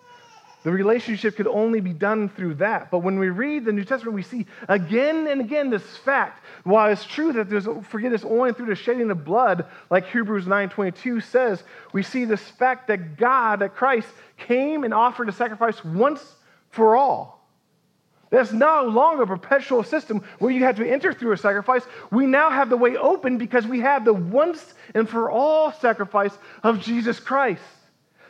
The 0.64 0.72
relationship 0.72 1.36
could 1.36 1.48
only 1.48 1.80
be 1.80 1.94
done 1.94 2.30
through 2.30 2.56
that. 2.56 2.90
But 2.90 3.00
when 3.00 3.20
we 3.20 3.30
read 3.30 3.64
the 3.64 3.72
New 3.72 3.84
Testament, 3.84 4.16
we 4.16 4.24
see 4.24 4.48
again 4.68 5.28
and 5.28 5.40
again 5.40 5.70
this 5.70 5.98
fact. 5.98 6.44
While 6.64 6.92
it's 6.92 7.06
true 7.06 7.32
that 7.34 7.50
there's 7.50 7.68
forgiveness 7.90 8.26
only 8.26 8.54
through 8.54 8.66
the 8.66 8.76
shedding 8.76 9.12
of 9.12 9.24
blood, 9.24 9.66
like 9.90 10.08
Hebrews 10.08 10.46
9:22 10.46 11.24
says, 11.24 11.64
we 11.94 12.04
see 12.04 12.26
this 12.26 12.42
fact 12.42 12.88
that 12.88 13.18
God, 13.18 13.60
that 13.60 13.76
Christ, 13.76 14.10
came 14.38 14.84
and 14.84 14.94
offered 14.94 15.30
a 15.30 15.32
sacrifice 15.32 15.84
once 15.86 16.36
for 16.72 16.96
all. 16.96 17.38
That's 18.30 18.52
no 18.52 18.84
longer 18.84 19.24
a 19.24 19.28
perpetual 19.28 19.84
system 19.84 20.22
where 20.40 20.52
you 20.52 20.64
have 20.66 20.76
to 20.78 20.90
enter 20.90 21.14
through 21.14 21.32
a 21.32 21.38
sacrifice. 21.38 21.84
We 22.12 22.26
now 22.26 22.50
have 22.50 22.70
the 22.70 22.76
way 22.76 22.98
open 22.98 23.38
because 23.38 23.66
we 23.66 23.80
have 23.82 24.04
the 24.04 24.14
once 24.14 24.74
and 24.94 25.08
for 25.08 25.32
all 25.32 25.72
sacrifice 25.72 26.38
of 26.64 26.82
Jesus 26.82 27.20
Christ. 27.20 27.62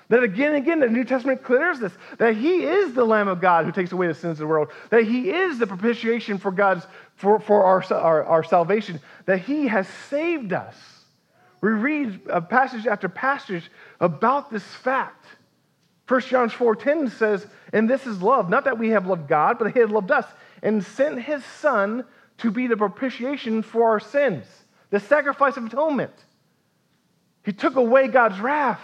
That 0.10 0.24
again 0.24 0.56
and 0.56 0.58
again, 0.58 0.80
the 0.80 0.88
New 0.88 1.04
Testament 1.04 1.44
clears 1.44 1.80
this 1.80 1.92
that 2.18 2.36
He 2.36 2.64
is 2.64 2.94
the 2.94 3.06
Lamb 3.06 3.28
of 3.28 3.42
God 3.42 3.66
who 3.66 3.72
takes 3.72 3.92
away 3.92 4.08
the 4.08 4.14
sins 4.14 4.34
of 4.34 4.38
the 4.40 4.48
world, 4.48 4.70
that 4.90 5.04
He 5.04 5.32
is 5.32 5.60
the 5.60 5.68
propitiation 5.68 6.38
for 6.38 6.52
God's 6.52 6.86
for, 7.16 7.40
for 7.40 7.64
our, 7.64 7.84
our, 7.94 8.24
our 8.24 8.44
salvation, 8.44 9.02
that 9.26 9.40
He 9.40 9.68
has 9.68 9.88
saved 10.10 10.54
us. 10.54 10.76
We 11.62 11.70
read 11.70 12.22
a 12.30 12.42
passage 12.42 12.88
after 12.88 13.10
passage 13.10 13.70
about 14.00 14.52
this 14.52 14.64
fact. 14.64 15.26
1 16.08 16.22
John 16.22 16.50
4:10 16.50 17.12
says, 17.12 17.46
"And 17.74 17.90
this 17.90 18.08
is 18.08 18.22
love, 18.22 18.50
not 18.50 18.64
that 18.64 18.78
we 18.78 18.90
have 18.90 19.08
loved 19.08 19.28
God, 19.28 19.60
but 19.60 19.74
He 19.74 19.80
has 19.80 19.90
loved 19.90 20.12
us 20.12 20.26
and 20.64 20.84
sent 20.84 21.22
His 21.22 21.44
Son 21.44 22.06
to 22.38 22.52
be 22.52 22.68
the 22.68 22.78
propitiation 22.78 23.62
for 23.62 23.90
our 23.90 24.00
sins, 24.00 24.46
the 24.90 25.00
sacrifice 25.00 25.58
of 25.58 25.66
atonement. 25.66 26.14
He 27.44 27.52
took 27.52 27.76
away 27.76 28.08
God's 28.08 28.40
wrath 28.40 28.82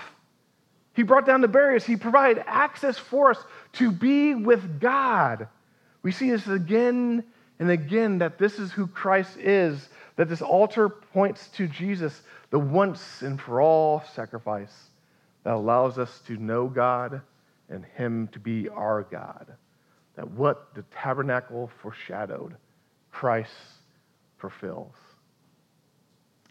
he 0.93 1.03
brought 1.03 1.25
down 1.25 1.41
the 1.41 1.47
barriers. 1.47 1.85
He 1.85 1.95
provided 1.95 2.43
access 2.45 2.97
for 2.97 3.31
us 3.31 3.43
to 3.73 3.91
be 3.91 4.35
with 4.35 4.79
God. 4.79 5.47
We 6.03 6.11
see 6.11 6.29
this 6.29 6.47
again 6.47 7.23
and 7.59 7.71
again 7.71 8.19
that 8.19 8.37
this 8.37 8.59
is 8.59 8.71
who 8.71 8.87
Christ 8.87 9.37
is, 9.37 9.89
that 10.15 10.29
this 10.29 10.41
altar 10.41 10.89
points 10.89 11.47
to 11.55 11.67
Jesus, 11.67 12.21
the 12.51 12.59
once 12.59 13.21
and 13.21 13.41
for 13.41 13.61
all 13.61 14.03
sacrifice 14.13 14.73
that 15.43 15.53
allows 15.53 15.97
us 15.97 16.21
to 16.27 16.37
know 16.37 16.67
God 16.67 17.21
and 17.69 17.85
Him 17.95 18.27
to 18.29 18.39
be 18.39 18.69
our 18.69 19.03
God. 19.03 19.47
That 20.15 20.29
what 20.29 20.75
the 20.75 20.83
tabernacle 20.91 21.71
foreshadowed, 21.81 22.55
Christ 23.11 23.51
fulfills. 24.37 24.93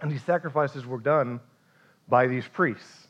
And 0.00 0.10
these 0.10 0.24
sacrifices 0.24 0.84
were 0.84 0.98
done 0.98 1.38
by 2.08 2.26
these 2.26 2.46
priests. 2.48 3.06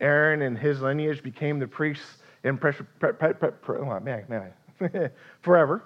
Aaron 0.00 0.42
and 0.42 0.56
his 0.56 0.80
lineage 0.80 1.22
became 1.22 1.58
the 1.58 1.66
priests 1.66 2.18
in 2.44 2.58
pressure, 2.58 2.86
pre, 2.98 3.12
pre, 3.12 3.32
pre, 3.32 3.78
oh, 3.78 4.00
man, 4.00 4.24
man, 4.28 5.10
forever 5.42 5.84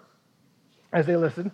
as 0.92 1.06
they 1.06 1.16
listened. 1.16 1.50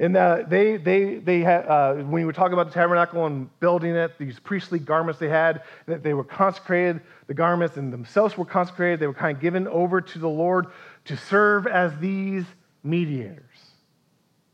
And 0.00 0.16
uh, 0.16 0.44
they, 0.46 0.76
they, 0.76 1.16
they 1.16 1.40
had, 1.40 1.66
uh, 1.66 1.94
when 1.94 2.24
were 2.24 2.32
talking 2.32 2.52
about 2.52 2.68
the 2.68 2.72
tabernacle 2.72 3.26
and 3.26 3.48
building 3.58 3.96
it, 3.96 4.16
these 4.16 4.38
priestly 4.38 4.78
garments 4.78 5.18
they 5.18 5.28
had, 5.28 5.62
that 5.86 6.04
they 6.04 6.14
were 6.14 6.24
consecrated, 6.24 7.00
the 7.26 7.34
garments 7.34 7.76
and 7.76 7.92
themselves 7.92 8.38
were 8.38 8.44
consecrated. 8.44 9.00
They 9.00 9.08
were 9.08 9.14
kind 9.14 9.36
of 9.36 9.42
given 9.42 9.66
over 9.66 10.00
to 10.00 10.18
the 10.20 10.28
Lord 10.28 10.66
to 11.06 11.16
serve 11.16 11.66
as 11.66 11.98
these 11.98 12.44
mediators, 12.84 13.58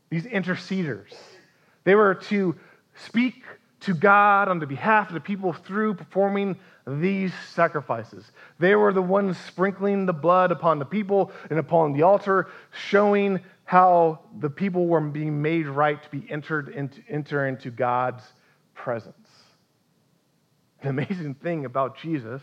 these 0.09 0.23
interceders. 0.23 1.13
They 1.83 1.93
were 1.93 2.15
to 2.15 2.55
speak 2.95 3.44
to 3.81 3.93
God 3.93 4.47
on 4.47 4.59
the 4.59 4.67
behalf 4.67 5.09
of 5.09 5.13
the 5.13 5.19
people 5.19 5.53
through 5.53 5.95
performing 5.95 6.57
these 6.87 7.33
sacrifices. 7.49 8.31
They 8.59 8.75
were 8.75 8.93
the 8.93 9.01
ones 9.01 9.37
sprinkling 9.37 10.05
the 10.05 10.13
blood 10.13 10.51
upon 10.51 10.79
the 10.79 10.85
people 10.85 11.31
and 11.49 11.59
upon 11.59 11.93
the 11.93 12.03
altar, 12.03 12.47
showing 12.71 13.41
how 13.63 14.19
the 14.39 14.49
people 14.49 14.87
were 14.87 15.01
being 15.01 15.41
made 15.41 15.67
right 15.67 16.01
to 16.01 16.09
be 16.09 16.29
entered 16.29 16.69
into, 16.69 17.01
enter 17.09 17.47
into 17.47 17.71
God's 17.71 18.23
presence. 18.75 19.29
The 20.81 20.89
amazing 20.89 21.35
thing 21.35 21.65
about 21.65 21.97
Jesus 21.97 22.41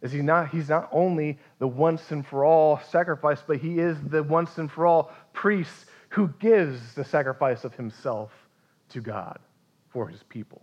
is 0.00 0.10
he 0.10 0.20
not, 0.20 0.48
he's 0.48 0.68
not 0.68 0.88
only 0.90 1.38
the 1.60 1.68
once 1.68 2.10
and 2.10 2.26
for 2.26 2.44
all 2.44 2.80
sacrifice, 2.90 3.40
but 3.46 3.58
he 3.58 3.78
is 3.78 3.96
the 4.02 4.22
once 4.22 4.58
and 4.58 4.70
for 4.70 4.84
all 4.84 5.12
priest 5.32 5.86
who 6.08 6.28
gives 6.40 6.94
the 6.94 7.04
sacrifice 7.04 7.62
of 7.62 7.74
himself 7.74 8.32
to 8.88 9.00
God 9.00 9.38
for 9.92 10.08
his 10.08 10.22
people 10.24 10.62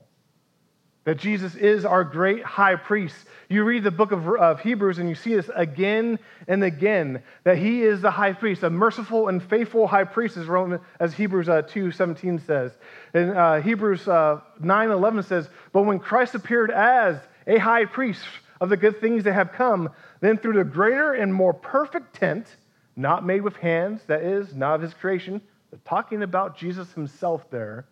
that 1.10 1.18
Jesus 1.18 1.56
is 1.56 1.86
our 1.86 2.04
great 2.04 2.44
high 2.44 2.76
priest. 2.76 3.16
You 3.50 3.64
read 3.64 3.84
the 3.84 3.90
book 3.90 4.12
of, 4.12 4.28
of, 4.28 4.60
Hebrews 4.60 5.00
and 5.00 5.10
you 5.10 5.16
see 5.16 5.34
this 5.34 5.50
again 5.56 6.20
and 6.48 6.64
again 6.64 7.24
that 7.46 7.58
he 7.58 7.82
is 7.82 8.02
the 8.02 8.12
high 8.12 8.34
priest, 8.34 8.62
a 8.62 8.70
merciful 8.70 9.28
and 9.28 9.42
faithful 9.42 9.88
high 9.88 10.04
priest, 10.04 10.38
as, 10.38 10.46
Roman, 10.46 10.80
as 11.00 11.16
Hebrews 11.16 11.50
uh, 11.50 11.64
2 11.64 11.92
17 11.92 12.38
says. 12.46 12.74
And 13.16 13.32
uh, 13.32 13.60
Hebrews 13.62 14.08
uh, 14.08 14.42
9 14.60 14.92
11 14.92 15.24
says, 15.24 15.50
But 15.74 15.84
when 15.84 15.98
Christ 15.98 16.36
appeared 16.36 16.70
as 16.70 17.18
a 17.48 17.58
high 17.58 17.86
priest 17.86 18.22
of 18.62 18.70
the 18.70 18.78
good 18.78 19.02
things 19.02 19.24
that 19.24 19.34
have 19.34 19.54
come, 19.54 19.90
then 20.20 20.38
through 20.38 20.54
the 20.54 20.64
greater 20.64 21.14
and 21.14 21.34
more 21.34 21.54
perfect 21.54 22.14
tent, 22.14 22.56
not 22.96 23.26
made 23.26 23.42
with 23.42 23.56
hands, 23.56 24.02
that 24.06 24.22
is, 24.22 24.54
not 24.54 24.76
of 24.76 24.82
his 24.82 24.94
creation, 24.94 25.42
but 25.72 25.84
talking 25.86 26.22
about 26.22 26.56
Jesus 26.56 26.92
himself 26.92 27.50
there. 27.50 27.88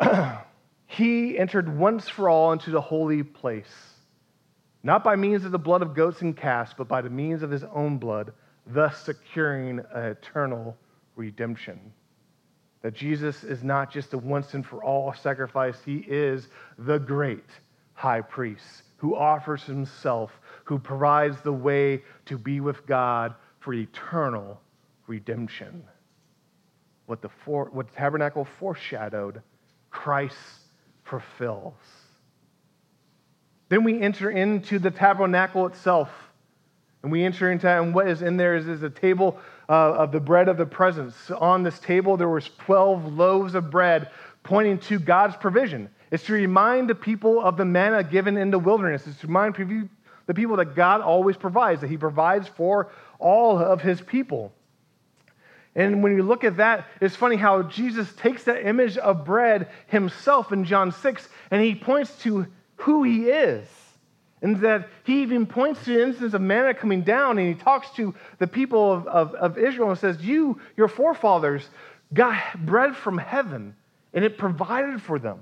he 0.86 1.38
entered 1.38 1.78
once 1.78 2.08
for 2.08 2.28
all 2.28 2.52
into 2.52 2.70
the 2.70 2.80
holy 2.80 3.22
place, 3.22 3.94
not 4.82 5.04
by 5.04 5.16
means 5.16 5.44
of 5.44 5.52
the 5.52 5.58
blood 5.58 5.82
of 5.82 5.94
goats 5.94 6.20
and 6.20 6.36
calves, 6.36 6.74
but 6.76 6.88
by 6.88 7.00
the 7.00 7.10
means 7.10 7.42
of 7.42 7.50
his 7.50 7.64
own 7.64 7.98
blood, 7.98 8.32
thus 8.66 9.02
securing 9.04 9.78
an 9.78 9.86
eternal 9.94 10.76
redemption. 11.16 11.92
That 12.82 12.94
Jesus 12.94 13.44
is 13.44 13.64
not 13.64 13.90
just 13.90 14.12
a 14.12 14.18
once 14.18 14.52
and 14.54 14.64
for 14.64 14.84
all 14.84 15.14
sacrifice, 15.14 15.76
he 15.84 16.04
is 16.06 16.48
the 16.78 16.98
great 16.98 17.48
high 17.94 18.20
priest 18.20 18.82
who 18.96 19.16
offers 19.16 19.62
himself, 19.64 20.30
who 20.64 20.78
provides 20.78 21.40
the 21.42 21.52
way 21.52 22.02
to 22.26 22.38
be 22.38 22.60
with 22.60 22.86
God 22.86 23.34
for 23.60 23.72
eternal 23.72 24.60
redemption. 25.06 25.84
What 27.06 27.20
the, 27.20 27.28
for, 27.44 27.70
what 27.72 27.88
the 27.88 27.96
tabernacle 27.96 28.46
foreshadowed, 28.58 29.42
Christ 29.94 30.36
fulfills. 31.04 31.72
Then 33.68 33.84
we 33.84 34.00
enter 34.00 34.28
into 34.28 34.78
the 34.78 34.90
tabernacle 34.90 35.66
itself. 35.66 36.10
And 37.02 37.12
we 37.12 37.24
enter 37.24 37.50
into, 37.50 37.68
and 37.68 37.94
what 37.94 38.08
is 38.08 38.20
in 38.20 38.36
there 38.36 38.56
is, 38.56 38.66
is 38.66 38.82
a 38.82 38.90
table 38.90 39.38
uh, 39.68 39.72
of 39.72 40.10
the 40.10 40.20
bread 40.20 40.48
of 40.48 40.56
the 40.56 40.66
presence. 40.66 41.30
On 41.30 41.62
this 41.62 41.78
table, 41.78 42.16
there 42.16 42.28
was 42.28 42.50
12 42.58 43.12
loaves 43.12 43.54
of 43.54 43.70
bread 43.70 44.10
pointing 44.42 44.78
to 44.78 44.98
God's 44.98 45.36
provision. 45.36 45.88
It's 46.10 46.24
to 46.24 46.32
remind 46.32 46.90
the 46.90 46.94
people 46.94 47.40
of 47.40 47.56
the 47.56 47.64
manna 47.64 48.02
given 48.02 48.36
in 48.36 48.50
the 48.50 48.58
wilderness. 48.58 49.06
It's 49.06 49.20
to 49.20 49.26
remind 49.26 49.54
the 50.26 50.34
people 50.34 50.56
that 50.56 50.74
God 50.74 51.02
always 51.02 51.36
provides, 51.36 51.82
that 51.82 51.88
He 51.88 51.96
provides 51.96 52.48
for 52.48 52.90
all 53.18 53.58
of 53.58 53.80
His 53.80 54.00
people. 54.00 54.52
And 55.76 56.02
when 56.02 56.16
you 56.16 56.22
look 56.22 56.44
at 56.44 56.58
that, 56.58 56.86
it's 57.00 57.16
funny 57.16 57.36
how 57.36 57.62
Jesus 57.62 58.12
takes 58.14 58.44
that 58.44 58.66
image 58.66 58.96
of 58.96 59.24
bread 59.24 59.68
himself 59.88 60.52
in 60.52 60.64
John 60.64 60.92
6 60.92 61.28
and 61.50 61.62
he 61.62 61.74
points 61.74 62.16
to 62.22 62.46
who 62.76 63.02
he 63.02 63.28
is. 63.28 63.66
And 64.40 64.60
that 64.60 64.88
he 65.04 65.22
even 65.22 65.46
points 65.46 65.84
to 65.84 65.94
the 65.94 66.02
instance 66.02 66.34
of 66.34 66.40
manna 66.42 66.74
coming 66.74 67.02
down 67.02 67.38
and 67.38 67.48
he 67.48 67.54
talks 67.54 67.90
to 67.96 68.14
the 68.38 68.46
people 68.46 68.92
of, 68.92 69.06
of, 69.06 69.34
of 69.34 69.58
Israel 69.58 69.90
and 69.90 69.98
says, 69.98 70.20
You, 70.20 70.60
your 70.76 70.88
forefathers, 70.88 71.68
got 72.12 72.64
bread 72.64 72.94
from 72.94 73.18
heaven 73.18 73.74
and 74.12 74.24
it 74.24 74.38
provided 74.38 75.02
for 75.02 75.18
them. 75.18 75.40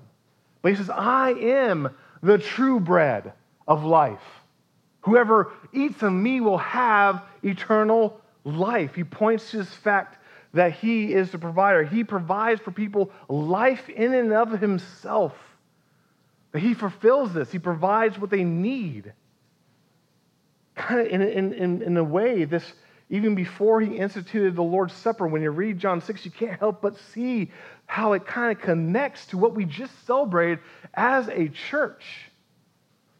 But 0.63 0.71
he 0.71 0.77
says, 0.77 0.89
I 0.89 1.33
am 1.33 1.91
the 2.23 2.39
true 2.39 2.81
bread 2.81 3.33
of 3.67 3.85
life. 3.85 4.23
Whoever 5.03 5.53
eats 5.73 6.03
of 6.03 6.13
me 6.13 6.41
will 6.41 6.59
have 6.59 7.23
eternal 7.43 8.21
life. 8.45 8.95
He 8.95 9.05
points 9.05 9.51
to 9.51 9.59
this 9.59 9.75
fact 9.75 10.19
that 10.55 10.73
He 10.73 11.13
is 11.13 11.31
the 11.31 11.39
provider. 11.39 11.85
He 11.85 12.05
provides 12.05 12.61
for 12.61 12.71
people 12.71 13.11
life 13.29 13.89
in 13.89 14.15
and 14.15 14.33
of 14.33 14.61
Himself. 14.61 15.35
He 16.57 16.75
fulfills 16.75 17.33
this, 17.33 17.51
He 17.51 17.59
provides 17.59 18.19
what 18.19 18.31
they 18.31 18.45
need. 18.45 19.13
Kind 20.75 21.01
of 21.01 21.07
in, 21.09 21.23
in, 21.23 21.53
in, 21.53 21.83
in 21.83 21.97
a 21.97 22.05
way, 22.05 22.45
this 22.45 22.73
even 23.11 23.35
before 23.35 23.81
He 23.81 23.97
instituted 23.97 24.57
the 24.57 24.63
Lord's 24.63 24.95
Supper, 24.95 25.27
when 25.27 25.43
you 25.43 25.51
read 25.51 25.79
John 25.79 26.01
6, 26.01 26.25
you 26.25 26.31
can't 26.31 26.59
help 26.59 26.81
but 26.81 26.97
see 27.13 27.51
how 27.85 28.15
it 28.15 28.27
kind 28.27 28.57
of 28.57 28.63
connects 28.63 29.27
to 29.27 29.39
what 29.39 29.55
we 29.55 29.67
just 29.67 29.93
celebrated 30.07 30.61
as 30.95 31.29
a 31.29 31.49
church. 31.49 32.32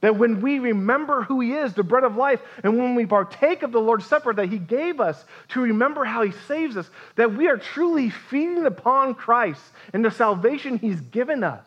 That 0.03 0.17
when 0.17 0.41
we 0.41 0.59
remember 0.59 1.23
who 1.23 1.41
He 1.41 1.53
is, 1.53 1.73
the 1.73 1.85
bread 1.85 2.05
of 2.05 2.17
life, 2.17 2.41
and 2.63 2.77
when 2.77 2.95
we 2.95 3.07
partake 3.07 3.63
of 3.63 3.73
the 3.73 3.81
Lord's 3.81 4.05
Supper 4.05 4.35
that 4.35 4.49
He 4.49 4.59
gave 4.59 5.01
us 5.01 5.25
to 5.51 5.61
remember 5.63 6.05
how 6.05 6.23
He 6.23 6.33
saves 6.47 6.77
us, 6.77 6.91
that 7.15 7.35
we 7.35 7.49
are 7.49 7.57
truly 7.57 8.11
feeding 8.11 8.67
upon 8.67 9.15
Christ 9.15 9.63
and 9.95 10.05
the 10.05 10.11
salvation 10.11 10.77
He's 10.77 11.01
given 11.01 11.45
us. 11.45 11.67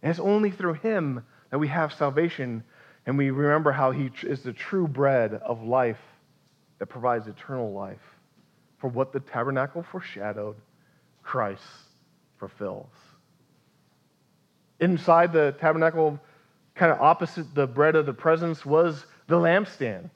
And 0.00 0.10
it's 0.10 0.20
only 0.20 0.52
through 0.52 0.74
Him 0.74 1.24
that 1.50 1.58
we 1.58 1.66
have 1.68 1.92
salvation, 1.92 2.62
and 3.04 3.18
we 3.18 3.30
remember 3.30 3.72
how 3.72 3.90
He 3.90 4.10
is 4.22 4.42
the 4.42 4.52
true 4.52 4.86
bread 4.86 5.34
of 5.34 5.64
life 5.64 6.00
that 6.78 6.86
provides 6.86 7.26
eternal 7.26 7.72
life. 7.72 7.98
For 8.78 8.88
what 8.88 9.12
the 9.12 9.18
tabernacle 9.18 9.82
foreshadowed, 9.82 10.54
Christ 11.24 11.64
fulfills. 12.38 12.92
Inside 14.78 15.32
the 15.32 15.56
tabernacle, 15.60 16.20
kind 16.78 16.92
of 16.92 17.00
opposite 17.00 17.54
the 17.54 17.66
bread 17.66 17.96
of 17.96 18.06
the 18.06 18.12
presence 18.12 18.64
was 18.64 19.04
the 19.26 19.34
lampstand. 19.34 20.08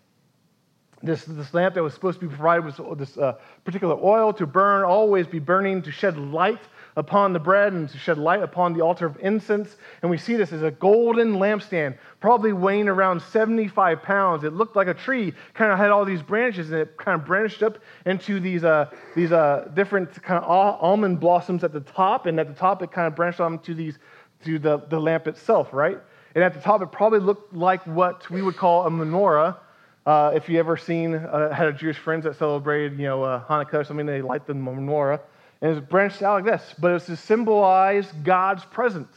This, 1.03 1.25
this 1.25 1.53
lamp 1.53 1.75
that 1.75 1.83
was 1.83 1.93
supposed 1.93 2.21
to 2.21 2.29
be 2.29 2.35
provided 2.35 2.65
with 2.65 2.99
this 2.99 3.19
uh, 3.19 3.35
particular 3.65 3.99
oil 4.01 4.33
to 4.35 4.47
burn, 4.47 4.85
always 4.85 5.27
be 5.27 5.41
burning 5.41 5.83
to 5.83 5.91
shed 5.91 6.17
light 6.17 6.61
upon 6.95 7.33
the 7.33 7.41
bread 7.41 7.73
and 7.73 7.89
to 7.89 7.99
shed 7.99 8.19
light 8.19 8.41
upon 8.41 8.75
the 8.75 8.83
altar 8.83 9.07
of 9.07 9.19
incense. 9.21 9.77
And 10.03 10.11
we 10.13 10.17
see 10.17 10.37
this 10.37 10.53
as 10.53 10.63
a 10.63 10.71
golden 10.71 11.35
lampstand, 11.35 11.99
probably 12.21 12.53
weighing 12.53 12.89
around 12.89 13.21
75 13.21 14.01
pounds. 14.01 14.45
It 14.45 14.53
looked 14.53 14.77
like 14.77 14.87
a 14.87 14.95
tree, 14.95 15.35
kind 15.55 15.73
of 15.73 15.79
had 15.79 15.91
all 15.91 16.05
these 16.05 16.23
branches, 16.23 16.71
and 16.71 16.83
it 16.83 16.97
kind 16.97 17.21
of 17.21 17.27
branched 17.27 17.65
up 17.65 17.79
into 18.07 18.39
these, 18.39 18.63
uh, 18.63 18.89
these 19.17 19.33
uh, 19.33 19.69
different 19.75 20.23
kind 20.23 20.45
of 20.45 20.49
almond 20.49 21.19
blossoms 21.19 21.65
at 21.65 21.73
the 21.73 21.81
top. 21.81 22.27
And 22.27 22.39
at 22.39 22.47
the 22.47 22.55
top, 22.55 22.81
it 22.81 22.93
kind 22.93 23.09
of 23.09 23.17
branched 23.17 23.41
on 23.41 23.59
to 23.61 23.75
these 23.75 23.99
to 24.45 24.59
the, 24.59 24.79
the 24.89 25.01
lamp 25.01 25.27
itself, 25.27 25.73
right? 25.73 25.99
And 26.35 26.43
at 26.43 26.55
the 26.55 26.61
top, 26.61 26.83
it 26.83 26.93
probably 26.93 27.21
looked 27.21 27.55
like 27.55 27.87
what 27.87 28.29
we 28.31 28.43
would 28.43 28.57
call 28.57 28.87
a 28.87 28.91
menorah. 28.91 29.57
Uh, 30.05 30.33
if 30.35 30.49
you 30.49 30.59
ever 30.59 30.77
seen, 30.77 31.15
uh, 31.15 31.53
had 31.55 31.69
a 31.69 31.73
Jewish 31.73 31.99
friends 31.99 32.25
that 32.25 32.37
celebrated, 32.37 32.99
you 32.99 33.07
know, 33.07 33.23
uh, 33.23 33.45
Hanukkah 33.45 33.75
or 33.75 33.85
something, 33.85 34.07
they 34.07 34.23
light 34.23 34.47
the 34.47 34.55
menorah. 34.55 35.21
And 35.61 35.77
it's 35.77 35.87
branched 35.87 36.23
out 36.23 36.43
like 36.43 36.45
this, 36.45 36.75
but 36.79 36.93
it's 36.93 37.07
to 37.07 37.17
symbolize 37.17 38.11
God's 38.25 38.65
presence. 38.65 39.15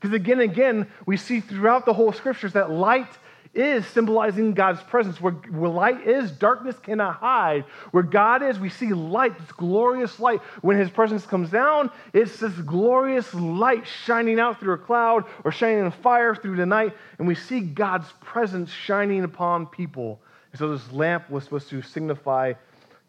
Because 0.00 0.14
again 0.14 0.40
and 0.40 0.50
again, 0.50 0.86
we 1.06 1.16
see 1.16 1.40
throughout 1.40 1.84
the 1.84 1.92
whole 1.92 2.12
scriptures 2.12 2.54
that 2.54 2.70
light 2.70 3.18
is 3.54 3.86
symbolizing 3.86 4.54
God's 4.54 4.82
presence. 4.82 5.20
Where, 5.20 5.32
where 5.32 5.70
light 5.70 6.06
is, 6.06 6.30
darkness 6.30 6.76
cannot 6.78 7.16
hide. 7.16 7.64
Where 7.92 8.02
God 8.02 8.42
is, 8.42 8.58
we 8.58 8.68
see 8.68 8.92
light, 8.92 9.38
this 9.38 9.52
glorious 9.52 10.18
light. 10.18 10.40
When 10.62 10.78
his 10.78 10.90
presence 10.90 11.24
comes 11.24 11.50
down, 11.50 11.90
it's 12.12 12.40
this 12.40 12.52
glorious 12.52 13.32
light 13.34 13.86
shining 13.86 14.40
out 14.40 14.60
through 14.60 14.74
a 14.74 14.78
cloud 14.78 15.24
or 15.44 15.52
shining 15.52 15.84
in 15.84 15.90
fire 15.90 16.34
through 16.34 16.56
the 16.56 16.66
night. 16.66 16.94
And 17.18 17.28
we 17.28 17.34
see 17.34 17.60
God's 17.60 18.10
presence 18.20 18.70
shining 18.70 19.24
upon 19.24 19.66
people. 19.66 20.20
And 20.52 20.58
so 20.58 20.76
this 20.76 20.92
lamp 20.92 21.30
was 21.30 21.44
supposed 21.44 21.68
to 21.70 21.82
signify 21.82 22.54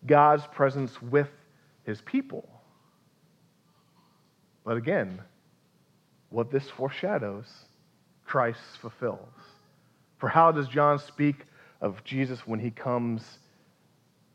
God's 0.06 0.46
presence 0.48 1.02
with 1.02 1.30
his 1.84 2.02
people. 2.02 2.48
But 4.64 4.78
again, 4.78 5.22
what 6.30 6.52
this 6.52 6.70
foreshadows, 6.70 7.46
Christ 8.26 8.60
fulfills. 8.82 9.30
For 10.17 10.30
how 10.30 10.51
does 10.51 10.67
John 10.67 10.99
speak 10.99 11.45
of 11.82 12.04
Jesus 12.04 12.47
when 12.47 12.60
he 12.60 12.71
comes 12.71 13.39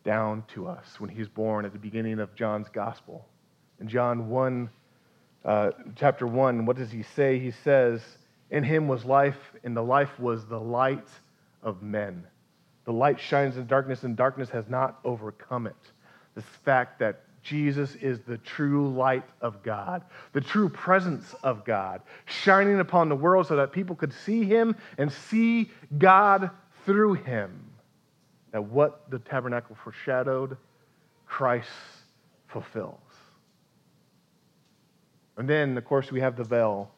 down 0.05 0.45
to 0.55 0.69
us, 0.69 1.01
when 1.01 1.11
he's 1.11 1.29
born 1.29 1.65
at 1.65 1.73
the 1.73 1.79
beginning 1.79 2.21
of 2.21 2.35
John's 2.35 2.69
gospel? 2.69 3.27
In 3.81 3.89
John 3.89 4.29
1, 4.29 4.71
uh, 5.45 5.71
chapter 5.97 6.27
1, 6.27 6.67
what 6.67 6.77
does 6.77 6.91
he 6.91 7.03
say? 7.03 7.39
He 7.39 7.51
says, 7.51 8.03
In 8.51 8.63
him 8.63 8.89
was 8.89 9.05
life, 9.05 9.39
and 9.65 9.77
the 9.77 9.83
life 9.83 10.19
was 10.19 10.45
the 10.47 10.61
light 10.61 11.09
of 11.63 11.83
men. 11.83 12.27
The 12.85 12.93
light 12.93 13.19
shines 13.19 13.57
in 13.57 13.67
darkness, 13.67 14.05
and 14.05 14.17
darkness 14.17 14.51
has 14.51 14.69
not 14.69 15.01
overcome 15.05 15.67
it. 15.67 15.77
This 16.35 16.45
fact 16.65 16.99
that 16.99 17.23
Jesus 17.43 17.95
is 17.97 18.21
the 18.21 18.39
true 18.39 18.93
light 18.93 19.25
of 19.41 19.63
God, 19.63 20.03
the 20.33 20.41
true 20.41 20.69
presence 20.69 21.35
of 21.43 21.65
God, 21.65 22.03
shining 22.27 22.81
upon 22.81 23.09
the 23.09 23.17
world 23.17 23.47
so 23.47 23.57
that 23.57 23.73
people 23.73 23.97
could 23.97 24.13
see 24.13 24.45
him 24.45 24.77
and 24.99 25.11
see 25.11 25.71
God 25.99 26.51
through 26.85 27.15
him. 27.15 27.71
That 28.53 28.65
what 28.65 29.11
the 29.11 29.19
tabernacle 29.19 29.77
foreshadowed, 29.83 30.57
Christ 31.27 31.69
fulfills. 32.49 32.99
And 35.37 35.49
then, 35.49 35.79
of 35.79 35.85
course, 35.85 36.13
we 36.13 36.21
have 36.21 36.37
the 36.37 36.45
veil 36.45 36.91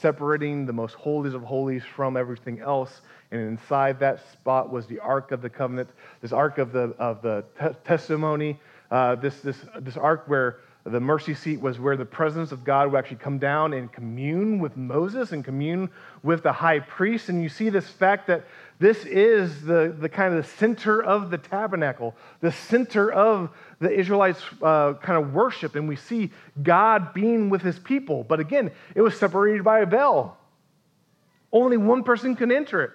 separating 0.00 0.66
the 0.66 0.72
most 0.72 0.94
holies 0.94 1.34
of 1.34 1.42
holies 1.42 1.82
from 1.84 2.16
everything 2.16 2.60
else. 2.60 3.02
And 3.30 3.40
inside 3.40 3.98
that 4.00 4.20
spot 4.32 4.70
was 4.70 4.86
the 4.86 5.00
Ark 5.00 5.32
of 5.32 5.42
the 5.42 5.50
Covenant, 5.50 5.90
this 6.20 6.32
Ark 6.32 6.58
of 6.58 6.72
the, 6.72 6.94
of 6.98 7.22
the 7.22 7.44
te- 7.60 7.74
testimony 7.84 8.58
uh, 8.90 9.14
this, 9.16 9.40
this, 9.40 9.56
this 9.80 9.96
ark 9.96 10.24
where 10.26 10.58
the 10.84 11.00
mercy 11.00 11.34
seat 11.34 11.60
was 11.60 11.78
where 11.78 11.96
the 11.96 12.06
presence 12.06 12.52
of 12.52 12.64
God 12.64 12.90
would 12.90 12.98
actually 12.98 13.18
come 13.18 13.38
down 13.38 13.74
and 13.74 13.92
commune 13.92 14.58
with 14.58 14.76
Moses 14.76 15.32
and 15.32 15.44
commune 15.44 15.90
with 16.22 16.42
the 16.42 16.52
high 16.52 16.80
priest. 16.80 17.28
And 17.28 17.42
you 17.42 17.50
see 17.50 17.68
this 17.68 17.86
fact 17.88 18.26
that 18.28 18.46
this 18.78 19.04
is 19.04 19.62
the, 19.62 19.94
the 19.98 20.08
kind 20.08 20.34
of 20.34 20.42
the 20.42 20.50
center 20.56 21.02
of 21.02 21.30
the 21.30 21.36
tabernacle, 21.36 22.16
the 22.40 22.50
center 22.50 23.12
of 23.12 23.50
the 23.78 23.92
Israelites' 23.92 24.42
uh, 24.62 24.94
kind 24.94 25.22
of 25.22 25.34
worship. 25.34 25.74
And 25.74 25.86
we 25.86 25.96
see 25.96 26.30
God 26.62 27.12
being 27.12 27.50
with 27.50 27.60
his 27.60 27.78
people. 27.78 28.24
But 28.24 28.40
again, 28.40 28.70
it 28.94 29.02
was 29.02 29.18
separated 29.18 29.62
by 29.62 29.80
a 29.80 29.86
veil. 29.86 30.38
Only 31.52 31.76
one 31.76 32.04
person 32.04 32.34
can 32.34 32.50
enter 32.50 32.82
it. 32.82 32.92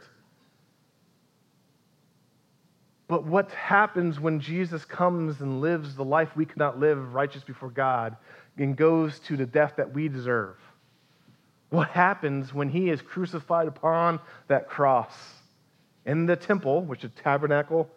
But 3.07 3.25
what 3.25 3.51
happens 3.51 4.19
when 4.19 4.39
Jesus 4.39 4.83
comes 4.83 5.41
and 5.41 5.61
lives 5.61 5.95
the 5.95 6.03
life 6.03 6.35
we 6.35 6.45
cannot 6.45 6.79
live, 6.79 7.13
righteous 7.13 7.43
before 7.43 7.69
God, 7.69 8.17
and 8.57 8.75
goes 8.75 9.19
to 9.21 9.37
the 9.37 9.45
death 9.45 9.73
that 9.77 9.93
we 9.93 10.07
deserve? 10.07 10.55
What 11.69 11.89
happens 11.89 12.53
when 12.53 12.69
he 12.69 12.89
is 12.89 13.01
crucified 13.01 13.67
upon 13.67 14.19
that 14.47 14.69
cross? 14.69 15.13
In 16.05 16.25
the 16.25 16.35
temple, 16.35 16.81
which 16.81 17.01
the 17.01 17.09
tabernacle 17.09 17.89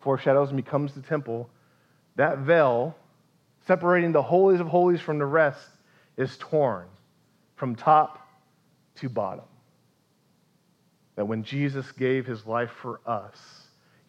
foreshadows 0.00 0.50
and 0.50 0.56
becomes 0.56 0.94
the 0.94 1.02
temple, 1.02 1.48
that 2.16 2.38
veil 2.38 2.96
separating 3.66 4.12
the 4.12 4.22
holies 4.22 4.60
of 4.60 4.66
holies 4.66 5.00
from 5.00 5.18
the 5.18 5.26
rest 5.26 5.66
is 6.16 6.36
torn 6.38 6.86
from 7.56 7.74
top 7.74 8.28
to 8.96 9.08
bottom. 9.08 9.44
That 11.16 11.26
when 11.26 11.42
Jesus 11.42 11.90
gave 11.92 12.26
his 12.26 12.46
life 12.46 12.70
for 12.70 13.00
us, 13.06 13.63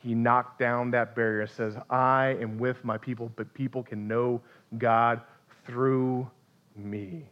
he 0.06 0.14
knocked 0.14 0.60
down 0.60 0.92
that 0.92 1.16
barrier, 1.16 1.48
says, 1.48 1.76
I 1.90 2.38
am 2.40 2.60
with 2.60 2.86
my 2.86 2.96
people, 2.96 3.32
but 3.36 3.52
people 3.56 3.82
can 3.82 4.08
know 4.08 4.40
God 4.78 5.22
through 5.66 6.30
me. 6.76 7.28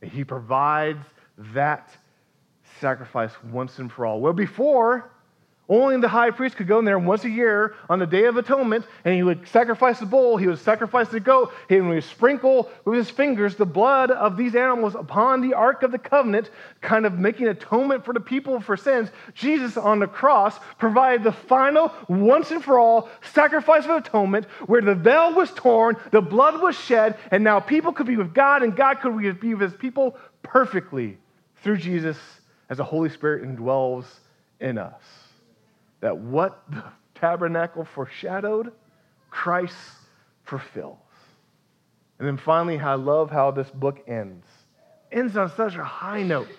He 0.00 0.22
provides 0.22 1.04
that 1.52 1.90
sacrifice 2.80 3.32
once 3.50 3.80
and 3.80 3.90
for 3.90 4.06
all. 4.06 4.20
Well, 4.20 4.32
before, 4.32 5.10
Only 5.66 5.98
the 5.98 6.08
high 6.08 6.30
priest 6.30 6.56
could 6.56 6.68
go 6.68 6.78
in 6.78 6.84
there 6.84 6.98
once 6.98 7.24
a 7.24 7.30
year 7.30 7.74
on 7.88 7.98
the 7.98 8.06
Day 8.06 8.24
of 8.24 8.36
Atonement, 8.36 8.84
and 9.02 9.14
he 9.14 9.22
would 9.22 9.48
sacrifice 9.48 9.98
the 9.98 10.04
bull, 10.04 10.36
he 10.36 10.46
would 10.46 10.58
sacrifice 10.58 11.08
the 11.08 11.20
goat, 11.20 11.54
he 11.70 11.80
would 11.80 12.04
sprinkle 12.04 12.70
with 12.84 12.98
his 12.98 13.08
fingers 13.08 13.56
the 13.56 13.64
blood 13.64 14.10
of 14.10 14.36
these 14.36 14.54
animals 14.54 14.94
upon 14.94 15.40
the 15.40 15.54
Ark 15.54 15.82
of 15.82 15.90
the 15.90 15.98
Covenant, 15.98 16.50
kind 16.82 17.06
of 17.06 17.18
making 17.18 17.48
atonement 17.48 18.04
for 18.04 18.12
the 18.12 18.20
people 18.20 18.60
for 18.60 18.76
sins. 18.76 19.08
Jesus 19.32 19.78
on 19.78 20.00
the 20.00 20.06
cross 20.06 20.58
provided 20.78 21.24
the 21.24 21.32
final, 21.32 21.90
once 22.08 22.50
and 22.50 22.62
for 22.62 22.78
all 22.78 23.08
sacrifice 23.32 23.84
of 23.84 23.92
atonement, 23.92 24.44
where 24.66 24.82
the 24.82 24.94
veil 24.94 25.32
was 25.32 25.50
torn, 25.52 25.96
the 26.10 26.20
blood 26.20 26.60
was 26.60 26.78
shed, 26.78 27.16
and 27.30 27.42
now 27.42 27.58
people 27.58 27.92
could 27.94 28.06
be 28.06 28.18
with 28.18 28.34
God, 28.34 28.62
and 28.62 28.76
God 28.76 29.00
could 29.00 29.40
be 29.40 29.54
with 29.54 29.72
his 29.72 29.80
people 29.80 30.18
perfectly 30.42 31.16
through 31.62 31.78
Jesus 31.78 32.18
as 32.68 32.76
the 32.76 32.84
Holy 32.84 33.08
Spirit 33.08 33.44
indwells 33.44 34.04
in 34.60 34.76
us 34.76 35.23
that 36.04 36.18
what 36.18 36.62
the 36.70 36.84
tabernacle 37.14 37.86
foreshadowed, 37.86 38.72
Christ 39.30 39.74
fulfills. 40.44 40.98
And 42.18 42.28
then 42.28 42.36
finally, 42.36 42.78
I 42.78 42.92
love 42.92 43.30
how 43.30 43.52
this 43.52 43.70
book 43.70 44.04
ends. 44.06 44.44
Ends 45.10 45.34
on 45.34 45.50
such 45.56 45.76
a 45.76 45.82
high 45.82 46.22
note. 46.22 46.50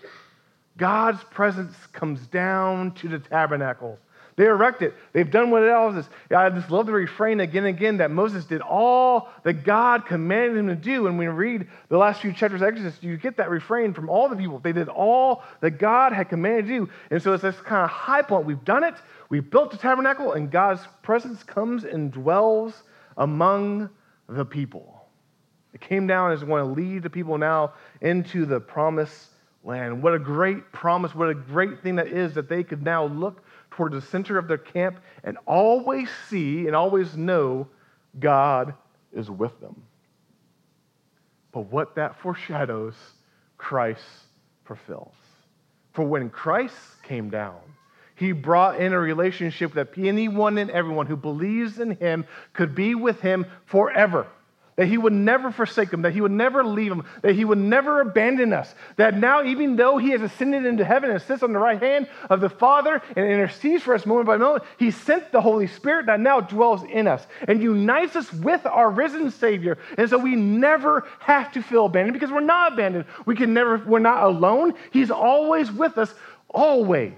God's 0.78 1.24
presence 1.26 1.76
comes 1.94 2.26
down 2.26 2.94
to 2.96 3.08
the 3.08 3.20
tabernacle 3.20 4.00
they 4.38 4.45
erect 4.45 4.82
it. 4.82 4.93
They've 5.13 5.30
done 5.30 5.50
what 5.50 5.63
else 5.63 5.95
is. 5.95 6.10
I 6.36 6.50
just 6.50 6.69
love 6.69 6.88
the 6.88 6.91
refrain 6.91 7.39
again 7.39 7.65
and 7.65 7.78
again 7.78 7.98
that 7.98 8.12
Moses 8.12 8.43
did 8.43 8.60
all 8.60 9.30
that 9.43 9.63
God 9.63 10.06
commanded 10.06 10.58
him 10.58 10.67
to 10.67 10.76
do. 10.76 11.08
And 11.08 11.17
when 11.17 11.30
we 11.30 11.34
read 11.34 11.67
the 11.88 11.98
last 11.98 12.21
few 12.21 12.34
chapters 12.34 12.62
of 12.62 12.67
Exodus, 12.67 13.02
you 13.02 13.15
get 13.15 13.38
that 13.38 13.50
refrain 13.50 13.93
from 13.93 14.10
all 14.10 14.28
the 14.28 14.36
people. 14.36 14.60
They 14.60 14.74
did 14.74 14.89
all 14.89 15.43
that 15.62 15.71
God 15.80 16.12
had 16.12 16.28
commanded 16.28 16.67
you. 16.67 16.89
And 17.12 17.21
so 17.21 17.32
it's 17.32 17.43
this 17.43 17.56
kind 17.62 17.86
of 17.86 17.89
high 17.89 18.24
point. 18.24 18.45
We've 18.45 18.65
done 18.65 18.84
it. 18.84 18.95
We've 19.30 19.50
built 19.50 19.71
the 19.71 19.78
tabernacle, 19.78 20.34
and 20.34 20.52
God's 20.52 20.82
presence 21.02 21.41
comes 21.43 21.86
and 21.86 22.12
dwells 22.12 22.84
among 23.17 23.89
the 24.28 24.45
people. 24.45 25.08
It 25.74 25.80
came 25.80 26.08
down 26.08 26.32
and 26.32 26.38
is 26.38 26.43
going 26.43 26.65
to 26.65 26.71
lead 26.71 27.04
the 27.04 27.10
people 27.10 27.38
now 27.38 27.74
into 28.02 28.45
the 28.45 28.60
promised 28.60 29.30
land. 29.63 30.04
What 30.04 30.13
a 30.13 30.19
great 30.19 30.71
promise. 30.71 31.15
What 31.15 31.30
a 31.30 31.34
great 31.34 31.82
thing 31.82 31.95
that 31.95 32.08
is 32.08 32.34
that 32.36 32.50
they 32.50 32.63
could 32.63 32.84
now 32.84 33.06
look 33.06 33.43
toward 33.76 33.92
the 33.92 34.02
center 34.02 34.38
of 34.38 34.48
their 34.48 34.58
camp 34.58 35.00
and 35.24 35.38
always 35.46 36.10
see 36.30 36.68
and 36.68 36.76
always 36.76 37.16
know 37.16 37.68
God 38.20 38.74
is 39.14 39.30
with 39.30 39.60
them. 39.60 39.84
But 41.52 41.72
what 41.72 41.96
that 41.96 42.20
foreshadows, 42.20 42.96
Christ 43.58 44.04
fulfills. 44.64 45.14
For 45.94 46.04
when 46.04 46.30
Christ 46.30 46.76
came 47.04 47.30
down, 47.30 47.60
he 48.16 48.32
brought 48.32 48.80
in 48.80 48.94
a 48.94 49.00
relationship 49.00 49.74
that 49.74 49.98
anyone 49.98 50.58
and 50.58 50.72
everyone 50.72 51.06
who 51.06 51.18
believes 51.18 51.80
in 51.80 51.92
him 51.92 52.26
could 52.54 52.76
be 52.76 52.96
with 52.96 53.20
him 53.20 53.46
forever 53.66 54.28
that 54.76 54.88
he 54.88 54.98
would 54.98 55.14
never 55.14 55.52
forsake 55.52 55.90
them, 55.90 56.02
that 56.02 56.14
he 56.14 56.20
would 56.20 56.32
never 56.32 56.64
leave 56.64 56.90
them, 56.90 57.06
that 57.22 57.34
he 57.34 57.46
would 57.46 57.58
never 57.58 58.02
abandon 58.02 58.52
us. 58.52 58.74
That 58.98 59.18
now, 59.18 59.44
even 59.44 59.78
though 59.78 59.98
he 59.98 60.10
has 60.10 60.22
ascended 60.22 60.66
into 60.66 60.84
heaven 60.84 61.10
and 61.10 61.22
sits 61.22 61.44
on 61.44 61.54
the 61.54 61.60
right 61.60 61.82
hand 61.82 62.08
of 62.30 62.42
the 62.42 62.50
Father 62.50 63.02
and 63.16 63.26
intercedes 63.26 63.84
for 63.84 63.96
us 63.96 64.06
moment 64.06 64.28
by 64.28 64.36
moment, 64.38 64.66
he 64.78 64.92
sent 64.92 65.32
the 65.32 65.40
Holy 65.40 65.68
Spirit 65.68 66.08
that 66.08 66.20
now 66.20 66.42
dwells 66.42 66.84
in 66.84 67.08
us 67.08 67.26
and 67.48 67.62
unites 67.62 68.16
us 68.18 68.32
with 68.34 68.66
our 68.66 68.90
risen 68.90 69.32
Savior. 69.32 69.78
And 69.98 70.10
so 70.10 70.18
we 70.18 70.36
never 70.36 71.08
have 71.20 71.54
to 71.54 71.62
feel 71.62 71.86
abandoned 71.86 72.14
because 72.14 72.32
we're 72.32 72.42
not 72.42 72.74
abandoned. 72.74 73.06
We 73.26 73.36
can 73.36 73.54
never, 73.54 73.78
we're 73.78 74.00
not 74.00 74.24
alone. 74.24 74.74
He's 74.92 75.12
always 75.12 75.72
with 75.72 75.98
us, 75.98 76.14
always, 76.50 77.14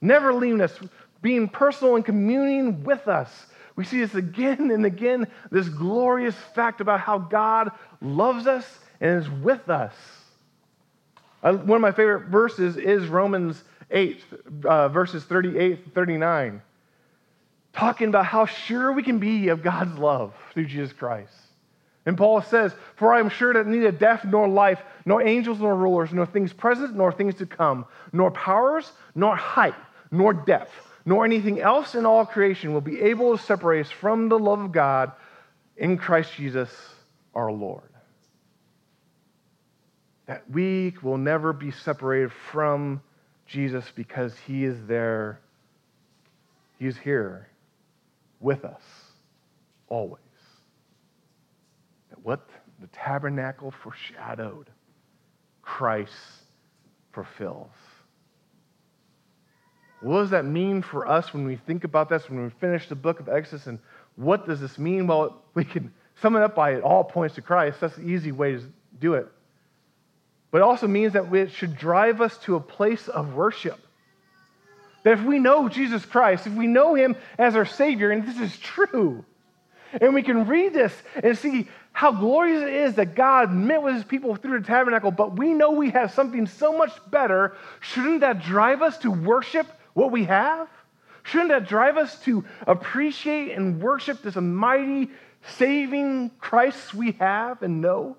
never 0.00 0.32
leaving 0.32 0.62
us, 0.62 0.78
being 1.20 1.48
personal 1.48 1.96
and 1.96 2.04
communing 2.04 2.84
with 2.84 3.06
us. 3.06 3.46
We 3.76 3.84
see 3.84 4.00
this 4.00 4.14
again 4.14 4.70
and 4.70 4.86
again 4.86 5.26
this 5.50 5.68
glorious 5.68 6.34
fact 6.54 6.80
about 6.80 7.00
how 7.00 7.18
God 7.18 7.70
loves 8.00 8.46
us 8.46 8.66
and 9.00 9.22
is 9.22 9.28
with 9.28 9.68
us. 9.68 9.94
one 11.42 11.70
of 11.70 11.80
my 11.80 11.92
favorite 11.92 12.28
verses 12.28 12.78
is 12.78 13.06
Romans 13.06 13.62
8, 13.90 14.24
uh, 14.64 14.88
verses 14.88 15.24
38 15.24 15.84
and 15.84 15.94
39, 15.94 16.62
talking 17.74 18.08
about 18.08 18.24
how 18.24 18.46
sure 18.46 18.92
we 18.92 19.02
can 19.02 19.18
be 19.18 19.48
of 19.48 19.62
God's 19.62 19.96
love 19.98 20.34
through 20.54 20.66
Jesus 20.66 20.94
Christ. 20.94 21.34
And 22.06 22.16
Paul 22.16 22.40
says, 22.40 22.72
For 22.96 23.12
I 23.12 23.20
am 23.20 23.28
sure 23.28 23.52
that 23.52 23.66
neither 23.66 23.92
death 23.92 24.24
nor 24.24 24.48
life, 24.48 24.80
nor 25.04 25.22
angels 25.22 25.60
nor 25.60 25.74
rulers, 25.74 26.12
nor 26.12 26.24
things 26.24 26.52
present 26.52 26.94
nor 26.94 27.12
things 27.12 27.34
to 27.36 27.46
come, 27.46 27.84
nor 28.12 28.30
powers, 28.30 28.90
nor 29.14 29.36
height, 29.36 29.74
nor 30.10 30.32
depth 30.32 30.72
nor 31.06 31.24
anything 31.24 31.60
else 31.60 31.94
in 31.94 32.04
all 32.04 32.26
creation 32.26 32.74
will 32.74 32.80
be 32.80 33.00
able 33.00 33.38
to 33.38 33.42
separate 33.42 33.86
us 33.86 33.92
from 33.92 34.28
the 34.28 34.38
love 34.38 34.58
of 34.58 34.72
God 34.72 35.12
in 35.76 35.96
Christ 35.96 36.34
Jesus 36.34 36.68
our 37.32 37.50
Lord. 37.52 37.88
That 40.26 40.50
we 40.50 40.94
will 41.02 41.16
never 41.16 41.52
be 41.52 41.70
separated 41.70 42.32
from 42.50 43.00
Jesus 43.46 43.84
because 43.94 44.34
he 44.48 44.64
is 44.64 44.76
there, 44.88 45.40
he 46.80 46.86
is 46.86 46.98
here 46.98 47.48
with 48.40 48.64
us 48.64 48.82
always. 49.88 50.20
That 52.10 52.18
what 52.24 52.48
the 52.80 52.88
tabernacle 52.88 53.70
foreshadowed, 53.70 54.68
Christ 55.62 56.12
fulfills. 57.12 57.70
What 60.06 60.20
does 60.20 60.30
that 60.30 60.44
mean 60.44 60.82
for 60.82 61.08
us 61.08 61.34
when 61.34 61.44
we 61.44 61.56
think 61.56 61.82
about 61.82 62.08
this, 62.08 62.30
when 62.30 62.44
we 62.44 62.50
finish 62.60 62.88
the 62.88 62.94
book 62.94 63.18
of 63.18 63.28
Exodus? 63.28 63.66
And 63.66 63.80
what 64.14 64.46
does 64.46 64.60
this 64.60 64.78
mean? 64.78 65.08
Well, 65.08 65.42
we 65.54 65.64
can 65.64 65.92
sum 66.22 66.36
it 66.36 66.42
up 66.42 66.54
by 66.54 66.74
it 66.74 66.82
all 66.84 67.02
points 67.02 67.34
to 67.34 67.42
Christ. 67.42 67.80
That's 67.80 67.96
the 67.96 68.08
easy 68.08 68.30
way 68.30 68.52
to 68.52 68.62
do 69.00 69.14
it. 69.14 69.26
But 70.52 70.58
it 70.58 70.62
also 70.62 70.86
means 70.86 71.14
that 71.14 71.34
it 71.34 71.50
should 71.50 71.76
drive 71.76 72.20
us 72.20 72.38
to 72.38 72.54
a 72.54 72.60
place 72.60 73.08
of 73.08 73.34
worship. 73.34 73.80
That 75.02 75.18
if 75.18 75.24
we 75.24 75.40
know 75.40 75.68
Jesus 75.68 76.04
Christ, 76.04 76.46
if 76.46 76.52
we 76.52 76.68
know 76.68 76.94
him 76.94 77.16
as 77.36 77.56
our 77.56 77.66
Savior, 77.66 78.12
and 78.12 78.24
this 78.24 78.38
is 78.38 78.56
true, 78.58 79.24
and 80.00 80.14
we 80.14 80.22
can 80.22 80.46
read 80.46 80.72
this 80.72 80.92
and 81.20 81.36
see 81.36 81.66
how 81.90 82.12
glorious 82.12 82.62
it 82.62 82.72
is 82.72 82.94
that 82.94 83.16
God 83.16 83.52
met 83.52 83.82
with 83.82 83.94
his 83.94 84.04
people 84.04 84.36
through 84.36 84.60
the 84.60 84.66
tabernacle, 84.66 85.10
but 85.10 85.36
we 85.36 85.52
know 85.52 85.72
we 85.72 85.90
have 85.90 86.12
something 86.12 86.46
so 86.46 86.78
much 86.78 86.92
better, 87.10 87.56
shouldn't 87.80 88.20
that 88.20 88.42
drive 88.42 88.82
us 88.82 88.98
to 88.98 89.10
worship 89.10 89.66
what 89.96 90.12
we 90.12 90.24
have? 90.24 90.68
Shouldn't 91.22 91.48
that 91.48 91.66
drive 91.66 91.96
us 91.96 92.20
to 92.24 92.44
appreciate 92.66 93.56
and 93.56 93.80
worship 93.80 94.20
this 94.20 94.36
mighty, 94.36 95.10
saving 95.56 96.32
Christ 96.38 96.92
we 96.92 97.12
have 97.12 97.62
and 97.62 97.80
know? 97.80 98.18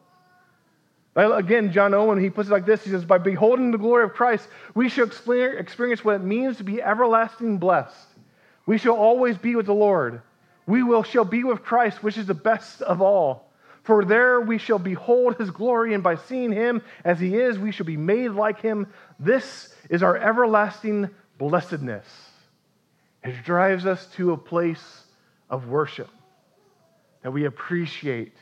Again, 1.16 1.72
John 1.72 1.94
Owen, 1.94 2.20
he 2.20 2.32
puts 2.32 2.50
it 2.50 2.52
like 2.52 2.66
this 2.66 2.84
He 2.84 2.90
says, 2.90 3.06
By 3.06 3.20
beholding 3.20 3.70
the 3.70 3.78
glory 3.78 4.06
of 4.06 4.14
Christ, 4.14 4.48
we 4.74 4.90
shall 4.90 5.06
experience 5.06 6.04
what 6.04 6.16
it 6.16 6.24
means 6.24 6.58
to 6.58 6.64
be 6.64 6.82
everlasting 6.82 7.60
blessed. 7.60 8.08
We 8.66 8.80
shall 8.80 8.96
always 8.96 9.38
be 9.38 9.56
with 9.56 9.68
the 9.68 9.74
Lord. 9.74 10.24
We 10.66 10.82
will, 10.82 11.04
shall 11.04 11.26
be 11.26 11.44
with 11.44 11.64
Christ, 11.64 12.02
which 12.02 12.18
is 12.18 12.26
the 12.26 12.34
best 12.34 12.82
of 12.82 13.04
all. 13.04 13.52
For 13.84 14.04
there 14.04 14.42
we 14.42 14.58
shall 14.58 14.80
behold 14.80 15.38
his 15.38 15.52
glory, 15.52 15.94
and 15.94 16.04
by 16.04 16.16
seeing 16.16 16.52
him 16.52 16.82
as 17.06 17.20
he 17.20 17.36
is, 17.36 17.60
we 17.60 17.72
shall 17.72 17.86
be 17.86 17.98
made 17.98 18.30
like 18.32 18.62
him. 18.62 18.88
This 19.20 19.74
is 19.92 20.02
our 20.02 20.18
everlasting 20.18 21.12
blessedness. 21.38 22.06
It 23.24 23.44
drives 23.44 23.86
us 23.86 24.06
to 24.16 24.32
a 24.32 24.38
place 24.38 25.04
of 25.50 25.68
worship 25.68 26.10
that 27.24 27.32
we 27.32 27.46
appreciate 27.46 28.34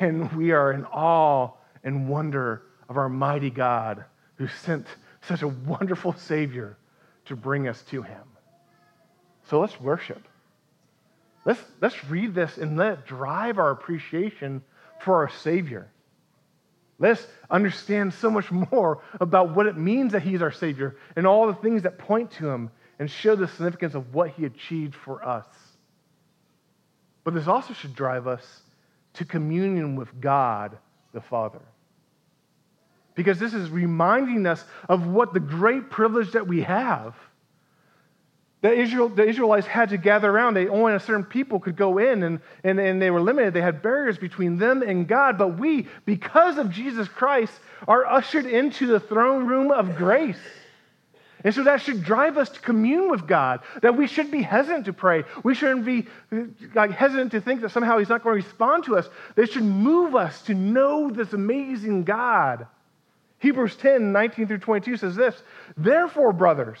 and 0.00 0.32
we 0.32 0.52
are 0.52 0.72
in 0.72 0.84
awe 0.86 1.50
and 1.82 2.08
wonder 2.08 2.62
of 2.88 2.96
our 2.96 3.08
mighty 3.08 3.50
God 3.50 4.04
who 4.36 4.48
sent 4.48 4.86
such 5.22 5.42
a 5.42 5.48
wonderful 5.48 6.12
Savior 6.14 6.76
to 7.26 7.36
bring 7.36 7.68
us 7.68 7.82
to 7.90 8.02
Him. 8.02 8.22
So 9.48 9.60
let's 9.60 9.80
worship. 9.80 10.22
Let's, 11.44 11.60
let's 11.80 12.04
read 12.06 12.34
this 12.34 12.56
and 12.56 12.76
let 12.76 12.92
it 12.92 13.06
drive 13.06 13.58
our 13.58 13.70
appreciation 13.70 14.62
for 15.00 15.16
our 15.16 15.28
Savior. 15.28 15.90
Let's 17.04 17.26
understand 17.50 18.14
so 18.14 18.30
much 18.30 18.50
more 18.50 19.02
about 19.20 19.54
what 19.54 19.66
it 19.66 19.76
means 19.76 20.12
that 20.12 20.22
He's 20.22 20.40
our 20.40 20.50
Savior 20.50 20.96
and 21.16 21.26
all 21.26 21.46
the 21.46 21.54
things 21.54 21.82
that 21.82 21.98
point 21.98 22.30
to 22.38 22.48
Him 22.48 22.70
and 22.98 23.10
show 23.10 23.36
the 23.36 23.46
significance 23.46 23.94
of 23.94 24.14
what 24.14 24.30
He 24.30 24.46
achieved 24.46 24.94
for 24.94 25.22
us. 25.22 25.44
But 27.22 27.34
this 27.34 27.46
also 27.46 27.74
should 27.74 27.94
drive 27.94 28.26
us 28.26 28.62
to 29.14 29.26
communion 29.26 29.96
with 29.96 30.18
God 30.18 30.78
the 31.12 31.20
Father. 31.20 31.60
Because 33.14 33.38
this 33.38 33.52
is 33.52 33.68
reminding 33.68 34.46
us 34.46 34.64
of 34.88 35.06
what 35.06 35.34
the 35.34 35.40
great 35.40 35.90
privilege 35.90 36.32
that 36.32 36.48
we 36.48 36.62
have 36.62 37.14
the, 38.64 38.72
Israel, 38.72 39.10
the 39.10 39.26
Israelites 39.26 39.66
had 39.66 39.90
to 39.90 39.98
gather 39.98 40.30
around. 40.30 40.54
They 40.54 40.68
only 40.68 40.94
a 40.94 41.00
certain 41.00 41.26
people 41.26 41.60
could 41.60 41.76
go 41.76 41.98
in, 41.98 42.22
and, 42.22 42.40
and, 42.64 42.80
and 42.80 43.02
they 43.02 43.10
were 43.10 43.20
limited. 43.20 43.52
They 43.52 43.60
had 43.60 43.82
barriers 43.82 44.16
between 44.16 44.56
them 44.56 44.80
and 44.80 45.06
God. 45.06 45.36
But 45.36 45.58
we, 45.58 45.86
because 46.06 46.56
of 46.56 46.70
Jesus 46.70 47.06
Christ, 47.06 47.52
are 47.86 48.06
ushered 48.06 48.46
into 48.46 48.86
the 48.86 48.98
throne 48.98 49.46
room 49.46 49.70
of 49.70 49.96
grace. 49.96 50.40
And 51.44 51.54
so 51.54 51.64
that 51.64 51.82
should 51.82 52.04
drive 52.04 52.38
us 52.38 52.48
to 52.48 52.60
commune 52.60 53.10
with 53.10 53.26
God, 53.28 53.60
that 53.82 53.98
we 53.98 54.06
should 54.06 54.30
be 54.30 54.40
hesitant 54.40 54.86
to 54.86 54.94
pray. 54.94 55.24
We 55.42 55.54
shouldn't 55.54 55.84
be 55.84 56.06
like 56.74 56.92
hesitant 56.92 57.32
to 57.32 57.42
think 57.42 57.60
that 57.60 57.70
somehow 57.70 57.98
He's 57.98 58.08
not 58.08 58.22
going 58.24 58.40
to 58.40 58.46
respond 58.46 58.84
to 58.84 58.96
us. 58.96 59.06
That 59.34 59.52
should 59.52 59.62
move 59.62 60.14
us 60.14 60.40
to 60.44 60.54
know 60.54 61.10
this 61.10 61.34
amazing 61.34 62.04
God. 62.04 62.66
Hebrews 63.40 63.76
10 63.76 64.10
19 64.10 64.46
through 64.46 64.58
22 64.60 64.96
says 64.96 65.16
this 65.16 65.42
Therefore, 65.76 66.32
brothers, 66.32 66.80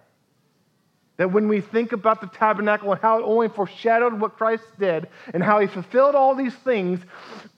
That 1.21 1.31
when 1.31 1.47
we 1.47 1.61
think 1.61 1.91
about 1.91 2.19
the 2.19 2.25
tabernacle 2.25 2.91
and 2.91 2.99
how 2.99 3.19
it 3.19 3.21
only 3.21 3.47
foreshadowed 3.47 4.19
what 4.19 4.37
Christ 4.37 4.63
did 4.79 5.07
and 5.35 5.43
how 5.43 5.59
he 5.59 5.67
fulfilled 5.67 6.15
all 6.15 6.33
these 6.33 6.55
things, 6.55 6.99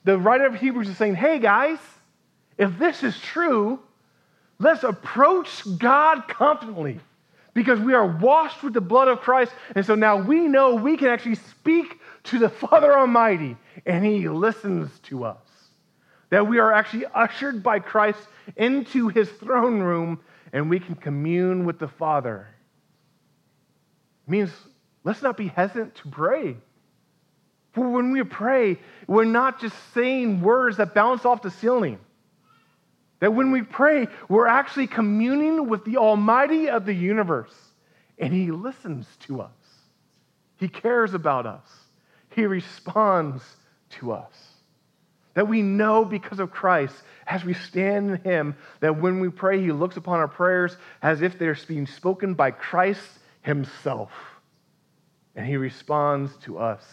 the 0.04 0.18
writer 0.18 0.44
of 0.44 0.54
Hebrews 0.54 0.86
is 0.86 0.98
saying, 0.98 1.14
hey 1.14 1.38
guys, 1.38 1.78
if 2.58 2.78
this 2.78 3.02
is 3.02 3.18
true, 3.18 3.80
let's 4.58 4.84
approach 4.84 5.62
God 5.78 6.28
confidently 6.28 7.00
because 7.54 7.80
we 7.80 7.94
are 7.94 8.06
washed 8.06 8.62
with 8.62 8.74
the 8.74 8.82
blood 8.82 9.08
of 9.08 9.20
Christ. 9.20 9.52
And 9.74 9.86
so 9.86 9.94
now 9.94 10.18
we 10.20 10.40
know 10.40 10.74
we 10.74 10.98
can 10.98 11.08
actually 11.08 11.36
speak 11.36 11.98
to 12.24 12.38
the 12.38 12.50
Father 12.50 12.92
Almighty 12.92 13.56
and 13.86 14.04
he 14.04 14.28
listens 14.28 14.90
to 15.04 15.24
us. 15.24 15.38
That 16.28 16.46
we 16.46 16.58
are 16.58 16.70
actually 16.70 17.06
ushered 17.06 17.62
by 17.62 17.78
Christ 17.78 18.20
into 18.58 19.08
his 19.08 19.30
throne 19.30 19.80
room 19.80 20.20
and 20.52 20.68
we 20.68 20.80
can 20.80 20.96
commune 20.96 21.64
with 21.64 21.78
the 21.78 21.88
Father 21.88 22.48
means 24.26 24.50
let's 25.02 25.22
not 25.22 25.36
be 25.36 25.48
hesitant 25.48 25.94
to 25.96 26.08
pray. 26.08 26.56
For 27.72 27.88
when 27.88 28.12
we 28.12 28.22
pray, 28.22 28.78
we're 29.06 29.24
not 29.24 29.60
just 29.60 29.76
saying 29.92 30.40
words 30.40 30.76
that 30.76 30.94
bounce 30.94 31.24
off 31.24 31.42
the 31.42 31.50
ceiling. 31.50 31.98
That 33.20 33.34
when 33.34 33.50
we 33.50 33.62
pray, 33.62 34.06
we're 34.28 34.46
actually 34.46 34.86
communing 34.86 35.68
with 35.68 35.84
the 35.84 35.96
Almighty 35.96 36.68
of 36.68 36.86
the 36.86 36.92
universe, 36.92 37.54
and 38.18 38.32
He 38.32 38.50
listens 38.50 39.06
to 39.20 39.40
us. 39.40 39.50
He 40.56 40.68
cares 40.68 41.14
about 41.14 41.46
us, 41.46 41.66
He 42.30 42.46
responds 42.46 43.42
to 44.00 44.12
us. 44.12 44.32
That 45.34 45.48
we 45.48 45.62
know 45.62 46.04
because 46.04 46.38
of 46.38 46.52
Christ, 46.52 46.94
as 47.26 47.44
we 47.44 47.54
stand 47.54 48.10
in 48.10 48.16
Him, 48.18 48.56
that 48.78 49.00
when 49.00 49.18
we 49.18 49.30
pray, 49.30 49.60
He 49.60 49.72
looks 49.72 49.96
upon 49.96 50.20
our 50.20 50.28
prayers 50.28 50.76
as 51.02 51.22
if 51.22 51.38
they're 51.38 51.58
being 51.66 51.88
spoken 51.88 52.34
by 52.34 52.52
Christ 52.52 53.02
himself. 53.44 54.10
And 55.36 55.46
he 55.46 55.56
responds 55.56 56.36
to 56.38 56.58
us. 56.58 56.84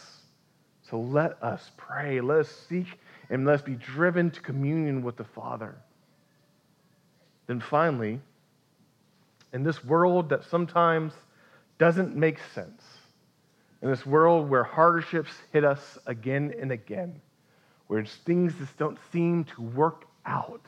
So 0.89 0.99
let 0.99 1.41
us 1.41 1.71
pray. 1.77 2.19
Let 2.21 2.39
us 2.39 2.65
seek 2.69 2.87
and 3.29 3.45
let 3.45 3.55
us 3.55 3.61
be 3.61 3.75
driven 3.75 4.29
to 4.31 4.41
communion 4.41 5.01
with 5.01 5.15
the 5.15 5.23
Father. 5.23 5.77
Then 7.47 7.61
finally, 7.61 8.19
in 9.53 9.63
this 9.63 9.83
world 9.83 10.29
that 10.29 10.43
sometimes 10.43 11.13
doesn't 11.77 12.15
make 12.15 12.39
sense, 12.53 12.83
in 13.81 13.89
this 13.89 14.05
world 14.05 14.49
where 14.49 14.63
hardships 14.63 15.31
hit 15.51 15.63
us 15.63 15.97
again 16.05 16.53
and 16.59 16.71
again, 16.71 17.21
where 17.87 18.03
things 18.05 18.53
just 18.59 18.77
don't 18.77 18.97
seem 19.11 19.45
to 19.45 19.61
work 19.61 20.05
out, 20.25 20.65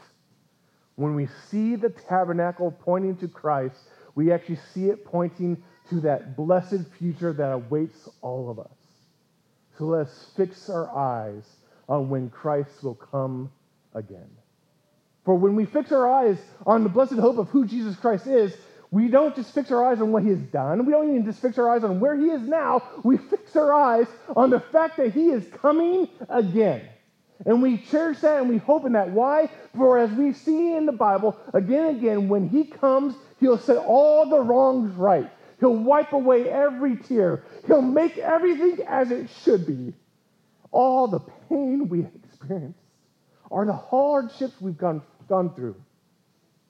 when 0.96 1.16
we 1.16 1.28
see 1.50 1.76
the 1.76 1.90
tabernacle 1.90 2.72
pointing 2.72 3.18
to 3.18 3.28
Christ, 3.28 3.76
we 4.16 4.32
actually 4.32 4.60
see 4.74 4.86
it 4.86 5.04
pointing 5.04 5.62
to 5.90 6.02
that 6.02 6.36
blessed 6.36 6.86
future 6.98 7.34
that 7.34 7.52
awaits 7.52 8.10
all 8.22 8.50
of 8.50 8.60
us. 8.60 8.68
So 9.78 9.86
let's 9.86 10.28
fix 10.38 10.70
our 10.70 10.90
eyes 10.96 11.44
on 11.90 12.10
when 12.10 12.30
Christ 12.30 12.84
will 12.84 12.96
come 12.96 13.52
again. 13.94 14.30
For 15.26 15.36
when 15.36 15.56
we 15.56 15.66
fix 15.66 15.92
our 15.92 16.12
eyes 16.12 16.38
on 16.66 16.84
the 16.84 16.90
blessed 16.90 17.14
hope 17.14 17.38
of 17.38 17.50
who 17.50 17.66
Jesus 17.66 17.96
Christ 17.96 18.28
is, 18.28 18.56
we 18.92 19.08
don't 19.08 19.36
just 19.36 19.54
fix 19.56 19.72
our 19.72 19.84
eyes 19.84 20.02
on 20.02 20.12
what 20.12 20.24
he 20.24 20.30
has 20.30 20.40
done. 20.40 20.86
We 20.86 20.92
don't 20.92 21.10
even 21.10 21.26
just 21.26 21.42
fix 21.42 21.58
our 21.58 21.70
eyes 21.70 21.84
on 21.84 22.00
where 22.00 22.16
he 22.16 22.28
is 22.28 22.42
now. 22.42 22.84
We 23.04 23.18
fix 23.18 23.56
our 23.56 23.74
eyes 23.74 24.08
on 24.36 24.52
the 24.52 24.60
fact 24.60 24.98
that 24.98 25.14
he 25.14 25.30
is 25.30 25.44
coming 25.62 26.10
again. 26.30 26.88
And 27.46 27.62
we 27.62 27.78
cherish 27.78 28.20
that 28.20 28.40
and 28.40 28.50
we 28.50 28.58
hope 28.58 28.86
in 28.86 28.94
that. 28.94 29.10
Why? 29.10 29.50
For 29.76 29.98
as 29.98 30.12
we 30.12 30.34
see 30.34 30.76
in 30.76 30.86
the 30.86 30.92
Bible, 30.92 31.38
again 31.54 31.86
and 31.86 31.98
again, 31.98 32.30
when 32.30 32.48
he 32.48 32.66
comes, 32.66 33.16
he'll 33.40 33.58
set 33.58 33.78
all 33.78 34.30
the 34.30 34.40
wrongs 34.40 34.96
right. 34.96 35.30
He'll 35.64 35.78
wipe 35.78 36.12
away 36.12 36.50
every 36.50 36.98
tear. 36.98 37.46
He'll 37.68 37.82
make 37.82 38.18
everything 38.18 38.86
as 38.86 39.12
it 39.12 39.30
should 39.46 39.66
be. 39.66 39.94
All 40.72 41.08
the 41.08 41.22
pain 41.22 41.88
we 41.88 42.06
experienced, 42.26 42.82
or 43.50 43.66
the 43.66 43.72
hardships 43.72 44.60
we've 44.60 44.78
gone, 44.78 45.02
gone 45.30 45.56
through, 45.56 45.82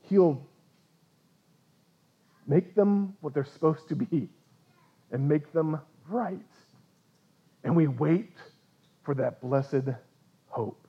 He'll 0.02 0.46
make 2.46 2.76
them 2.76 3.18
what 3.22 3.34
they're 3.34 3.46
supposed 3.46 3.90
to 3.90 3.96
be 3.96 4.30
and 5.12 5.28
make 5.28 5.52
them 5.54 5.80
right. 6.08 6.38
And 7.64 7.76
we 7.76 7.88
wait 7.88 8.36
for 9.02 9.16
that 9.16 9.42
blessed 9.42 9.90
hope. 10.50 10.88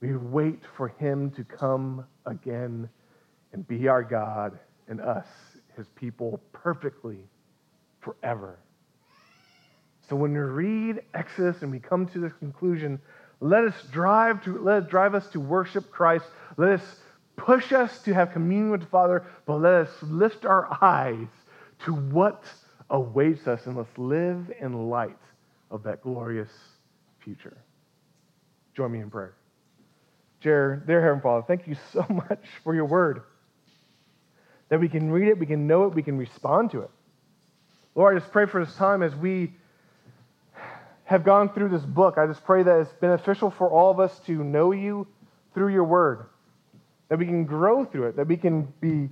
We 0.00 0.14
wait 0.14 0.60
for 0.76 0.94
Him 1.00 1.32
to 1.32 1.42
come 1.42 2.04
again 2.24 2.88
and 3.52 3.66
be 3.66 3.88
our 3.88 4.04
God 4.04 4.60
and 4.86 5.00
us 5.00 5.26
his 5.76 5.86
people 5.94 6.40
perfectly 6.52 7.18
forever. 8.00 8.58
So 10.08 10.16
when 10.16 10.32
we 10.32 10.38
read 10.38 11.02
Exodus 11.14 11.62
and 11.62 11.70
we 11.70 11.78
come 11.78 12.06
to 12.08 12.18
this 12.18 12.32
conclusion, 12.38 13.00
let 13.40 13.64
us 13.64 13.74
drive 13.90 14.42
to 14.44 14.58
let 14.58 14.84
us 14.84 14.90
drive 14.90 15.14
us 15.14 15.26
to 15.28 15.40
worship 15.40 15.90
Christ. 15.90 16.24
Let 16.56 16.80
us 16.80 16.96
push 17.36 17.72
us 17.72 18.02
to 18.02 18.14
have 18.14 18.32
communion 18.32 18.70
with 18.70 18.80
the 18.80 18.86
Father, 18.86 19.24
but 19.46 19.56
let 19.56 19.74
us 19.86 19.90
lift 20.02 20.44
our 20.44 20.78
eyes 20.82 21.28
to 21.84 21.94
what 21.94 22.44
awaits 22.90 23.46
us 23.46 23.66
and 23.66 23.76
let's 23.76 23.96
live 23.96 24.52
in 24.60 24.88
light 24.88 25.18
of 25.70 25.82
that 25.84 26.02
glorious 26.02 26.50
future. 27.24 27.56
Join 28.74 28.92
me 28.92 29.00
in 29.00 29.10
prayer. 29.10 29.34
Dear, 30.40 30.82
dear 30.86 31.00
Heavenly 31.00 31.22
Father, 31.22 31.44
thank 31.46 31.66
you 31.66 31.76
so 31.92 32.04
much 32.10 32.44
for 32.62 32.74
your 32.74 32.84
word 32.84 33.22
that 34.72 34.80
we 34.80 34.88
can 34.88 35.10
read 35.10 35.28
it, 35.28 35.38
we 35.38 35.44
can 35.44 35.66
know 35.66 35.84
it, 35.84 35.94
we 35.94 36.02
can 36.02 36.16
respond 36.16 36.70
to 36.70 36.80
it. 36.80 36.88
Lord, 37.94 38.16
I 38.16 38.20
just 38.20 38.32
pray 38.32 38.46
for 38.46 38.64
this 38.64 38.74
time 38.76 39.02
as 39.02 39.14
we 39.14 39.52
have 41.04 41.24
gone 41.24 41.52
through 41.52 41.68
this 41.68 41.82
book. 41.82 42.16
I 42.16 42.26
just 42.26 42.42
pray 42.46 42.62
that 42.62 42.80
it's 42.80 42.92
beneficial 42.94 43.50
for 43.50 43.68
all 43.68 43.90
of 43.90 44.00
us 44.00 44.18
to 44.20 44.42
know 44.42 44.72
you 44.72 45.06
through 45.52 45.74
your 45.74 45.84
word, 45.84 46.24
that 47.10 47.18
we 47.18 47.26
can 47.26 47.44
grow 47.44 47.84
through 47.84 48.06
it, 48.06 48.16
that 48.16 48.26
we 48.26 48.38
can 48.38 48.72
be 48.80 49.10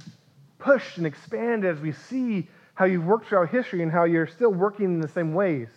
pushed 0.58 0.96
and 0.96 1.06
expanded 1.06 1.76
as 1.76 1.82
we 1.82 1.92
see 1.92 2.48
how 2.72 2.86
you've 2.86 3.04
worked 3.04 3.28
throughout 3.28 3.50
history 3.50 3.82
and 3.82 3.92
how 3.92 4.04
you're 4.04 4.28
still 4.28 4.54
working 4.54 4.86
in 4.86 5.00
the 5.02 5.08
same 5.08 5.34
ways. 5.34 5.68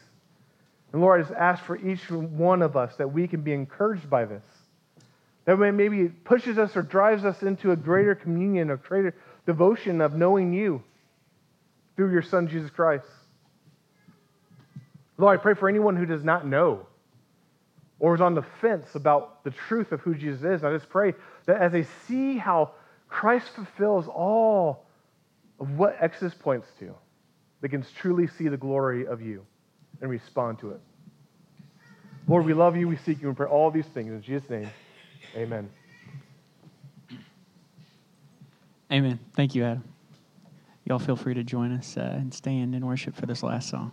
And 0.93 1.01
Lord, 1.01 1.19
I 1.19 1.23
just 1.23 1.37
ask 1.37 1.61
for 1.65 1.75
each 1.75 2.09
one 2.09 2.61
of 2.61 2.77
us 2.77 2.95
that 2.95 3.11
we 3.11 3.27
can 3.27 3.41
be 3.41 3.51
encouraged 3.51 4.09
by 4.09 4.23
this. 4.23 4.43
That 5.43 5.57
maybe 5.57 6.03
it 6.03 6.23
pushes 6.23 6.57
us 6.57 6.77
or 6.77 6.83
drives 6.83 7.25
us 7.25 7.43
into 7.43 7.71
a 7.71 7.75
greater 7.75 8.15
communion, 8.15 8.71
a 8.71 8.77
greater 8.77 9.13
devotion 9.45 10.01
of 10.01 10.13
knowing 10.15 10.53
you 10.53 10.83
through 11.95 12.11
your 12.11 12.21
Son, 12.21 12.47
Jesus 12.47 12.69
Christ. 12.69 13.05
Lord, 15.17 15.39
I 15.39 15.41
pray 15.41 15.53
for 15.53 15.69
anyone 15.69 15.95
who 15.95 16.05
does 16.05 16.23
not 16.23 16.45
know 16.47 16.87
or 17.99 18.15
is 18.15 18.21
on 18.21 18.35
the 18.35 18.43
fence 18.61 18.95
about 18.95 19.43
the 19.43 19.51
truth 19.51 19.91
of 19.91 20.01
who 20.01 20.15
Jesus 20.15 20.43
is. 20.43 20.63
I 20.63 20.73
just 20.73 20.89
pray 20.89 21.13
that 21.45 21.61
as 21.61 21.71
they 21.71 21.85
see 22.07 22.37
how 22.37 22.71
Christ 23.07 23.47
fulfills 23.55 24.07
all 24.07 24.85
of 25.59 25.77
what 25.77 25.95
Exodus 25.99 26.33
points 26.33 26.67
to, 26.79 26.93
they 27.61 27.67
can 27.67 27.85
truly 28.01 28.27
see 28.27 28.49
the 28.49 28.57
glory 28.57 29.07
of 29.07 29.21
you 29.21 29.45
and 30.01 30.09
respond 30.09 30.59
to 30.59 30.71
it. 30.71 30.81
Lord, 32.27 32.45
we 32.45 32.53
love 32.53 32.75
you, 32.75 32.87
we 32.87 32.97
seek 32.97 33.21
you, 33.21 33.27
and 33.27 33.37
pray 33.37 33.47
all 33.47 33.69
these 33.69 33.85
things. 33.87 34.11
In 34.11 34.21
Jesus' 34.21 34.49
name, 34.49 34.69
amen. 35.35 35.69
Amen. 38.93 39.19
Thank 39.35 39.55
you, 39.55 39.65
Adam. 39.65 39.83
Y'all 40.85 40.99
feel 40.99 41.15
free 41.15 41.33
to 41.33 41.43
join 41.43 41.71
us 41.71 41.97
uh, 41.97 42.01
and 42.01 42.31
stand 42.31 42.75
in 42.75 42.85
worship 42.85 43.15
for 43.15 43.25
this 43.25 43.41
last 43.41 43.69
song. 43.69 43.91